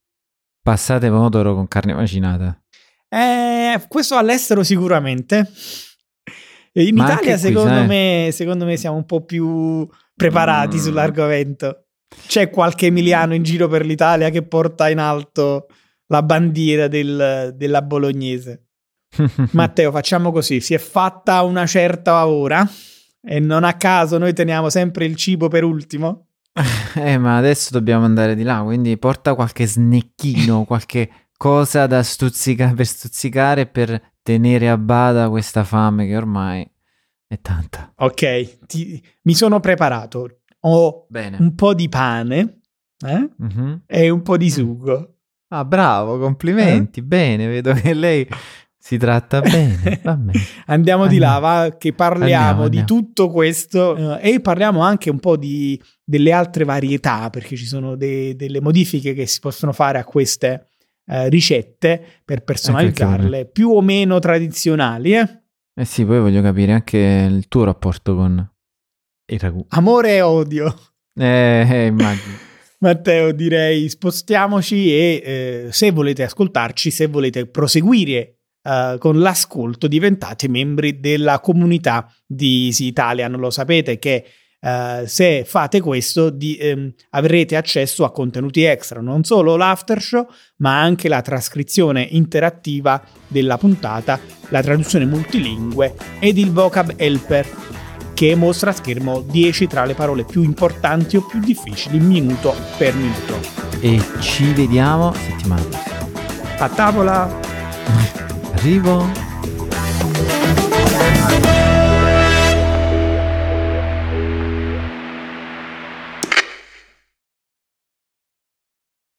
passate 0.70 1.10
pomodoro 1.10 1.54
con 1.54 1.68
carne 1.68 1.94
macinata. 1.94 2.60
Eh, 3.08 3.80
questo 3.88 4.16
all'estero 4.16 4.64
sicuramente. 4.64 5.52
In 6.74 6.96
Ma 6.96 7.06
Italia 7.06 7.34
qui, 7.34 7.40
secondo, 7.40 7.70
sai. 7.70 7.88
me, 7.88 8.30
secondo 8.32 8.66
me 8.66 8.76
siamo 8.76 8.98
un 8.98 9.06
po' 9.06 9.24
più 9.24 9.88
preparati 10.16 10.78
Mm. 10.78 10.80
sull'argomento. 10.80 11.86
C'è 12.26 12.50
qualche 12.50 12.88
emiliano 12.88 13.36
in 13.36 13.44
giro 13.44 13.68
per 13.68 13.86
l'Italia 13.86 14.32
che 14.32 14.42
porta 14.42 14.90
in 14.90 14.98
alto 14.98 15.68
la 16.08 16.24
bandiera 16.24 16.88
del- 16.88 17.54
della 17.56 17.82
bolognese. 17.84 18.66
Matteo, 19.52 19.92
facciamo 19.92 20.32
così: 20.32 20.60
si 20.62 20.74
è 20.74 20.80
fatta 20.80 21.44
una 21.44 21.68
certa 21.68 22.26
ora 22.26 22.68
e 23.22 23.40
non 23.40 23.64
a 23.64 23.74
caso 23.76 24.18
noi 24.18 24.34
teniamo 24.34 24.70
sempre 24.72 25.06
il 25.06 25.16
cibo 25.16 25.48
per 25.48 25.64
ultimo. 25.64 26.30
Eh, 26.96 27.18
ma 27.18 27.38
adesso 27.38 27.70
dobbiamo 27.72 28.06
andare 28.06 28.36
di 28.36 28.44
là, 28.44 28.62
quindi 28.64 28.98
porta 28.98 29.36
qualche 29.36 29.66
snecchino, 29.68 30.64
qualche 30.66 31.10
cosa 31.38 31.86
da 31.88 32.02
stuzzicare 32.02 32.74
per 32.74 32.86
stuzzicare 32.86 33.66
per 33.68 34.14
tenere 34.24 34.70
a 34.70 34.78
bada 34.78 35.30
questa 35.30 35.64
fame 35.64 36.06
che 36.08 36.16
ormai 36.16 36.68
è 37.28 37.40
tanta. 37.42 37.94
Ok, 37.98 38.66
ti- 38.66 39.04
mi 39.24 39.34
sono 39.34 39.60
preparato. 39.60 40.40
Ho 40.62 41.06
Bene. 41.10 41.38
un 41.40 41.54
po' 41.54 41.74
di 41.74 41.90
pane 41.90 42.62
eh? 43.06 43.30
Mhm. 43.38 43.84
e 43.86 44.10
un 44.10 44.22
po' 44.22 44.38
di 44.38 44.50
sugo. 44.50 45.18
Ah, 45.50 45.64
bravo, 45.64 46.18
complimenti. 46.18 47.02
Bene, 47.04 47.48
vedo 47.48 47.74
che 47.74 47.94
lei 47.94 48.28
si 48.86 48.98
tratta 49.00 49.42
bene. 49.42 50.00
Va 50.04 50.16
bene. 50.16 50.40
Andiamo 50.68 51.08
di 51.08 51.18
là, 51.18 51.38
Andiamo. 51.38 51.56
va, 51.70 51.76
che 51.76 51.92
parliamo 51.94 52.24
Andiamo, 52.24 52.68
di 52.68 52.78
andiamo. 52.78 53.02
tutto 53.02 53.30
questo 53.32 54.20
eh, 54.20 54.34
e 54.34 54.40
parliamo 54.42 54.82
anche 54.82 55.10
un 55.10 55.20
po' 55.20 55.38
di, 55.38 55.82
delle 56.04 56.32
altre 56.32 56.66
varietà, 56.66 57.32
perché 57.32 57.56
ci 57.56 57.66
sono 57.66 57.96
de- 57.96 58.36
delle 58.36 58.62
modifiche 58.62 59.16
che 59.16 59.26
si 59.26 59.40
possono 59.40 59.74
fare 59.74 59.98
a 59.98 60.04
queste 60.04 60.68
eh, 61.08 61.30
ricette 61.30 62.00
per 62.24 62.44
personalizzarle, 62.44 63.48
più 63.48 63.72
o 63.72 63.82
meno 63.82 64.20
tradizionali. 64.20 65.16
eh. 65.16 65.42
Eh 65.74 65.86
sì, 65.86 66.06
poi 66.06 66.20
voglio 66.20 66.44
capire 66.44 66.72
anche 66.72 67.28
il 67.28 67.48
tuo 67.48 67.64
rapporto 67.64 68.16
con 68.16 68.52
il 69.32 69.40
ragù. 69.40 69.66
Amore 69.70 70.14
e 70.18 70.22
odio. 70.22 70.72
Eh, 71.16 71.68
eh, 71.68 71.86
immagino. 71.88 72.36
Matteo, 72.82 73.32
direi 73.32 73.90
spostiamoci 73.90 74.92
e 74.92 75.22
eh, 75.26 75.68
se 75.72 75.90
volete 75.90 76.22
ascoltarci, 76.22 76.92
se 76.92 77.08
volete 77.08 77.48
proseguire 77.48 78.42
eh, 78.66 78.96
con 78.98 79.20
l'ascolto, 79.20 79.88
diventate 79.88 80.48
membri 80.48 81.00
della 81.00 81.40
comunità 81.40 82.12
di 82.26 82.66
Easy 82.66 82.88
Italian. 82.88 83.34
Lo 83.34 83.52
sapete 83.52 84.00
che 84.00 84.26
eh, 84.60 85.04
se 85.06 85.44
fate 85.46 85.80
questo 85.80 86.32
di- 86.32 86.58
ehm, 86.58 86.92
avrete 87.12 87.56
accesso 87.56 88.04
a 88.04 88.12
contenuti 88.12 88.64
extra, 88.64 89.00
non 89.00 89.24
solo 89.24 89.56
l'after 89.56 90.02
show, 90.02 90.28
ma 90.58 90.82
anche 90.82 91.08
la 91.08 91.22
trascrizione 91.22 92.02
interattiva 92.02 93.00
della 93.28 93.60
puntata, 93.60 94.20
la 94.50 94.64
traduzione 94.64 95.06
multilingue 95.06 95.94
ed 96.20 96.40
il 96.40 96.52
vocab 96.52 96.94
helper 96.96 97.48
che 98.16 98.34
mostra 98.34 98.72
a 98.72 98.74
schermo 98.74 99.22
10 99.22 99.68
tra 99.68 99.86
le 99.86 99.94
parole 99.94 100.24
più 100.24 100.42
importanti 100.42 101.18
o 101.18 101.26
più 101.26 101.40
difficili 101.40 102.00
minuto 102.00 102.56
per 102.78 102.96
minuto. 102.96 103.40
E 103.82 104.02
ci 104.22 104.52
vediamo 104.54 105.14
settimana 105.14 105.62
prossima. 105.62 106.10
A 106.58 106.70
tavola! 106.70 107.40
vivo. 108.66 109.08